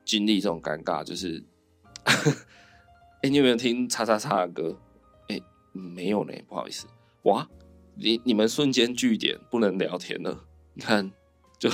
[0.05, 1.41] 经历这种尴尬，就是，
[3.22, 4.76] 哎，你有没有听叉叉叉的歌？
[5.28, 6.89] 哎，没有呢，不好意思。
[7.22, 7.49] 哇，
[7.97, 10.45] 你你们瞬间聚点不能聊天了。
[10.74, 11.11] 你看，
[11.59, 11.68] 就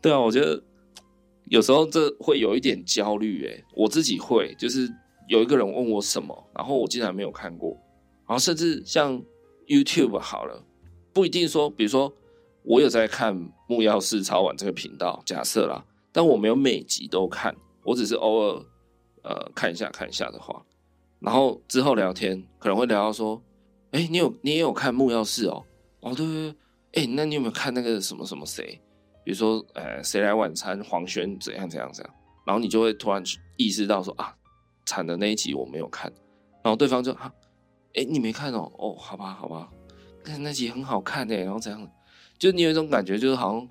[0.00, 0.62] 对啊，我觉得
[1.46, 4.90] 有时候这会有一点焦虑诶，我自己会，就是
[5.28, 7.70] 有一个人问我什么，然后我竟然没有看过，
[8.26, 9.22] 然后甚至像
[9.66, 10.64] YouTube 好了，
[11.12, 12.12] 不一定说，比如说
[12.62, 13.34] 我有在看
[13.68, 18.62] 木曜4超玩这个频道，假设啦，但我没有每集都看，我只是偶尔
[19.22, 20.64] 呃看一下看一下的话，
[21.20, 23.42] 然后之后聊天可能会聊到说，
[23.94, 25.64] 哎，你有你也有看木曜4哦，
[26.00, 26.54] 哦对对对。
[26.94, 28.80] 哎，那你有没有看那个什么什么谁？
[29.24, 30.82] 比如说，呃，谁来晚餐？
[30.82, 32.14] 黄轩怎样怎样怎样？
[32.44, 33.22] 然后你就会突然
[33.56, 34.34] 意识到说啊，
[34.84, 36.12] 惨的那一集我没有看。
[36.64, 37.32] 然后对方就啊，
[37.94, 38.68] 哎，你没看哦？
[38.78, 39.70] 哦，好吧，好吧，
[40.24, 41.36] 那那集很好看哎。
[41.36, 41.88] 然后怎样？
[42.36, 43.68] 就你有一种感觉，就是好像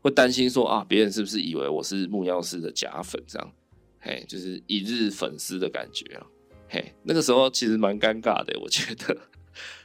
[0.00, 3.52] 会担心说啊，别人是不是以为我是木曜4的假粉这样？
[4.00, 6.26] 嘿，就是一日粉丝的感觉啊。
[6.70, 9.14] 嘿，那个时候其实蛮尴尬的，我觉得，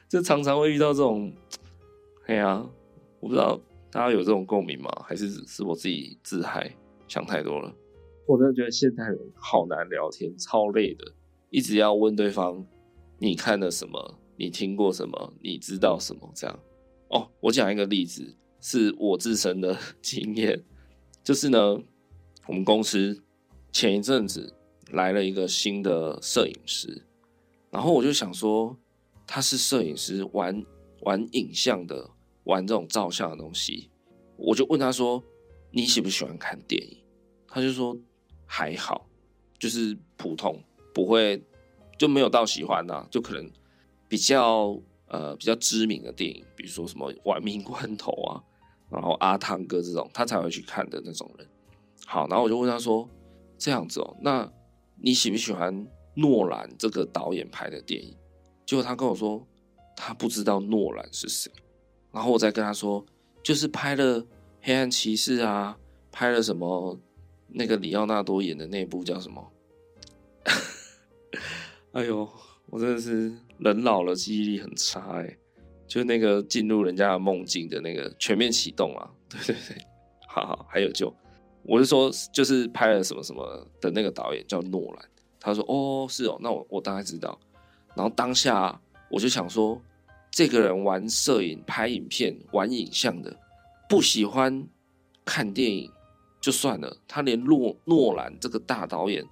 [0.09, 1.33] 就常常会遇到这种。
[2.27, 2.65] 哎呀，
[3.19, 3.59] 我不知道
[3.91, 4.89] 大家有这种共鸣吗？
[5.05, 6.75] 还是是我自己自嗨
[7.07, 7.73] 想太多了？
[8.25, 11.05] 我真的觉得现代人好难聊天，超累的，
[11.49, 12.65] 一直要问对方
[13.17, 16.59] 你看了什么，你听过什么，你知道什么这样。
[17.09, 20.61] 哦，我讲一个例子，是我自身的 经验，
[21.23, 21.77] 就是呢，
[22.47, 23.23] 我们公司
[23.71, 24.53] 前一阵子
[24.91, 27.05] 来了一个新的摄影师，
[27.71, 28.77] 然后我就想说
[29.27, 30.65] 他是摄影师，玩
[31.01, 32.09] 玩影像的。
[32.47, 33.91] 玩这种照相的东西，
[34.37, 35.21] 我就问他说
[35.69, 36.97] ：“你喜不喜欢看电影？”
[37.45, 37.93] 他就说
[38.47, 39.05] ：“还好，
[39.59, 40.63] 就是普通，
[40.93, 41.43] 不会
[41.97, 43.51] 就没有到喜欢呐，就可能
[44.07, 48.41] 比较呃比较知名的电影，比如说什么《玩命关头》啊，
[48.89, 51.45] 然后阿汤哥这种，他才会去看的那种人。”
[52.07, 53.09] 好，然后我就问他说
[53.59, 54.49] ：“这样子哦，那
[55.01, 58.15] 你喜不喜欢诺兰这个导演拍的电影？”
[58.67, 59.43] 结果他跟我说
[59.97, 61.51] ：“他不知道诺兰是谁。”
[62.11, 63.03] 然后我再跟他说，
[63.41, 64.21] 就是拍了
[64.61, 65.75] 《黑暗骑士》啊，
[66.11, 66.99] 拍了什么
[67.47, 69.51] 那个里奥纳多演的那部叫什么？
[71.93, 72.29] 哎呦，
[72.65, 75.37] 我真的是人老了记忆力很差哎，
[75.87, 79.77] 就那个进入人家梦境的那个全面启动啊， 对对对，
[80.27, 81.13] 好好，还有就
[81.63, 85.09] 我是说，就是拍了什么什么的那个导演叫诺兰，
[85.39, 87.39] 他说哦是哦，那我我大概知道，
[87.97, 88.79] 然后当下
[89.09, 89.81] 我就想说。
[90.29, 93.35] 这个人玩摄影、拍影片、玩影像的，
[93.89, 94.67] 不喜欢
[95.25, 95.91] 看电影
[96.39, 99.25] 就算了，他连诺诺兰这个大导演、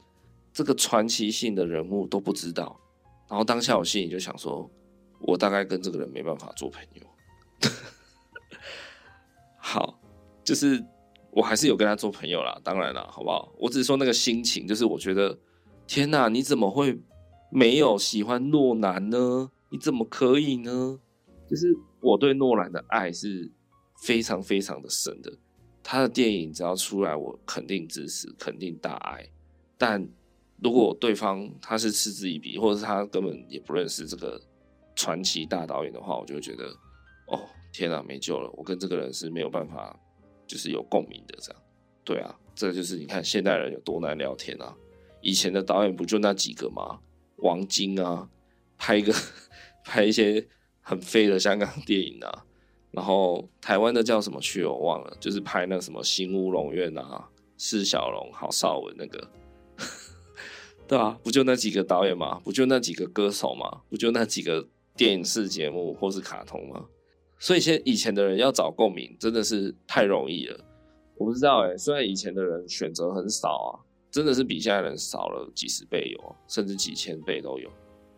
[0.51, 2.79] 这个传奇性的人物都不知道。
[3.27, 4.67] 然后当下我心里就想说，
[5.19, 7.69] 我大概跟这个人没办法做朋友。
[9.57, 9.99] 好，
[10.43, 10.83] 就是
[11.29, 13.53] 我还是有跟他做朋友啦，当然啦，好不好？
[13.59, 15.37] 我只是说那个心情，就是我觉得，
[15.85, 16.99] 天哪，你怎么会
[17.55, 19.49] 没有喜欢诺兰呢？
[19.69, 20.99] 你怎么可以呢？
[21.49, 23.49] 就是我对诺兰的爱是
[24.01, 25.31] 非常非常的深的，
[25.81, 29.25] 他的电影只要出来，我肯定支持，肯定大爱。
[29.77, 30.05] 但
[30.61, 34.41] 如果对方他是嗤之以鼻，或者是他根本也不认识这个
[34.93, 36.65] 传奇大导演的话，我就会觉得，
[37.27, 37.39] 哦，
[37.71, 38.51] 天啊，没救了！
[38.57, 39.97] 我跟这个人是没有办法，
[40.45, 41.61] 就是有共鸣的这样。
[42.03, 44.75] 对啊，这就是你看现代人有多难聊天啊！
[45.21, 46.99] 以前的导演不就那几个吗？
[47.37, 48.29] 王晶啊，
[48.77, 49.13] 拍个。
[49.87, 50.43] 拍一些
[50.81, 52.43] 很废的香港电影啊，
[52.89, 59.29] 然后台湾的叫什么去我忘了，就是拍那什么新乌龙院啊，释小龙、郝邵文那个，
[60.89, 62.41] 对啊，不就那几个导演吗？
[62.43, 63.81] 不就那几个歌手吗？
[63.87, 64.67] 不就那几个
[64.97, 66.83] 电影视节目或是卡通吗？
[67.37, 70.59] 所以现以前的人要找共鸣真的是太容易了。
[71.19, 73.84] 我不知道哎、虽然以前的人选择很少啊，
[74.15, 77.69] 真的是比现在人少了几十倍有，甚至几千倍都有。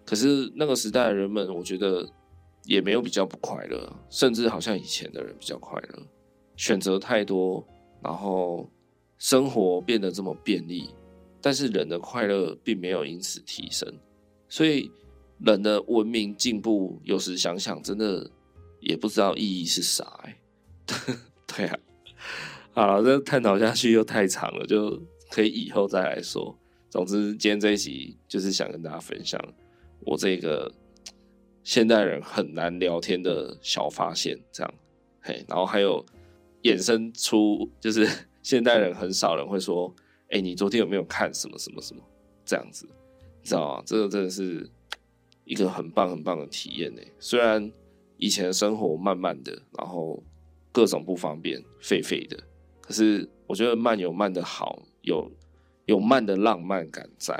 [0.05, 2.07] 可是那个时代的人们，我觉得
[2.65, 6.03] 也没有比较不快乐，甚至好像以前的人比较快乐。
[6.55, 7.67] 选择太多，
[8.03, 8.69] 然后
[9.17, 10.93] 生活变得这么便利，
[11.41, 13.91] 但是人的快乐并没有因此提升。
[14.47, 14.91] 所以
[15.39, 18.29] 人的文明进步，有时想想真的
[18.79, 20.37] 也不知道意义是啥欸。
[21.47, 21.79] 对啊，
[22.73, 26.57] 好了，这探讨下去又太长了，就可以以后再来说。
[26.89, 29.39] 总之，今天这一集就是想跟大家分享。
[30.01, 30.71] 我这个
[31.63, 34.73] 现代人很难聊天的小发现，这样，
[35.21, 36.03] 嘿，然后还有
[36.63, 38.07] 衍生出，就是
[38.41, 39.93] 现代人很少人会说，
[40.30, 42.01] 哎，你昨天有没有看什么什么什么
[42.45, 42.88] 这样子，
[43.41, 43.84] 你知道吗？
[43.86, 44.69] 这个真的是
[45.43, 47.01] 一个很棒很棒的体验呢。
[47.19, 47.69] 虽然
[48.15, 50.23] 以前的生活慢慢的，然后
[50.71, 52.41] 各种不方便，废废的，
[52.80, 55.32] 可是我觉得慢有慢的好，有
[55.86, 57.34] 有慢的浪漫感在。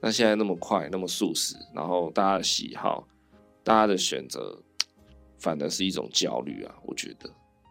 [0.00, 3.08] 那现在那么快，那么速食，然后大家的喜好，
[3.62, 4.62] 大家的选择
[5.38, 6.74] 反而是一种焦虑啊。
[6.84, 7.30] 我觉得，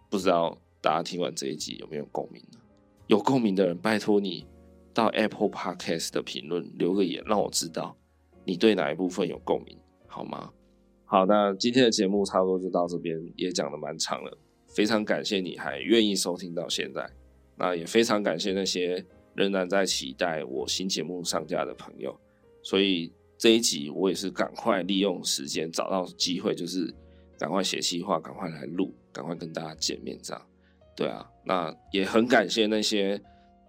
[0.10, 2.60] 不知道大家听完这一集有没有共鸣呢？
[3.06, 4.48] 有共鸣的人，拜托你
[4.94, 7.96] 到 Apple Podcast 的评论留个言，让我知道
[8.44, 9.78] 你对哪一部分有共鸣，
[10.08, 10.52] 好吗？
[11.06, 14.36] 好，那今天的节目差不多就到这边，也讲得蛮长了。
[14.76, 17.08] 非常感谢你还愿意收听到现在，
[17.56, 22.18] 那也非常感谢那些仍然在期待我新节目上架的朋友。
[22.62, 26.94] 所以这一集我也是赶快利用时间找到机会，就是
[27.38, 30.46] 赶快写计划，赶快来录，赶快跟大家见面这样。
[30.96, 33.22] 对啊，那也很感谢那些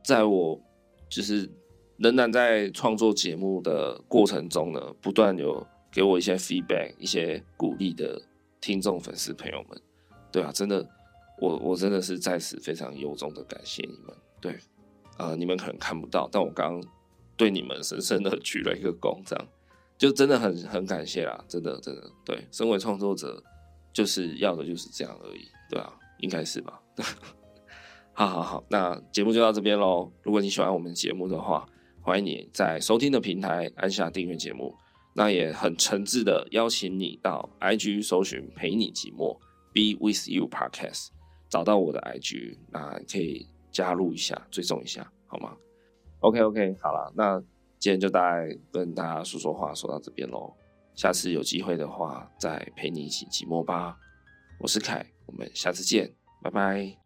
[0.04, 0.60] 在我
[1.08, 1.50] 就是
[1.96, 8.20] 仍然在创作节目的过程中呢，不断有给我一些 feedback、一些鼓励的
[8.60, 9.80] 听众粉丝朋友们。
[10.30, 10.86] 对啊，真的，
[11.40, 14.14] 我我真的是在此非常由衷的感谢你们。
[14.40, 14.58] 对，
[15.18, 16.90] 呃，你们可能看不到，但我刚刚
[17.36, 19.46] 对你们深深的 鞠了一个躬，这样
[19.96, 22.10] 就真的很很感谢啦，真的真的。
[22.24, 23.42] 对，身为创作者，
[23.92, 26.80] 就是要的就是这样而已，对啊，应该是吧？
[28.12, 30.10] 好好好，那节目就到这边喽。
[30.22, 31.68] 如果你喜欢我们节目的话，
[32.00, 34.74] 欢迎你在收听的平台按下订阅节目。
[35.16, 39.38] 那也很诚挚的邀请你到 IG 搜寻陪你寂寞。
[39.72, 41.08] Be with you podcast，
[41.48, 45.54] 找到我的 IG，那可以加入一下，追踪一下，好吗
[46.20, 47.38] ？OK OK，好了，那
[47.78, 50.54] 今天就大概跟大家说说话，说到这边喽。
[50.94, 53.98] 下次有机会的话，再陪你一起寂寞吧。
[54.60, 57.03] 我是凯，我们下次见，拜拜。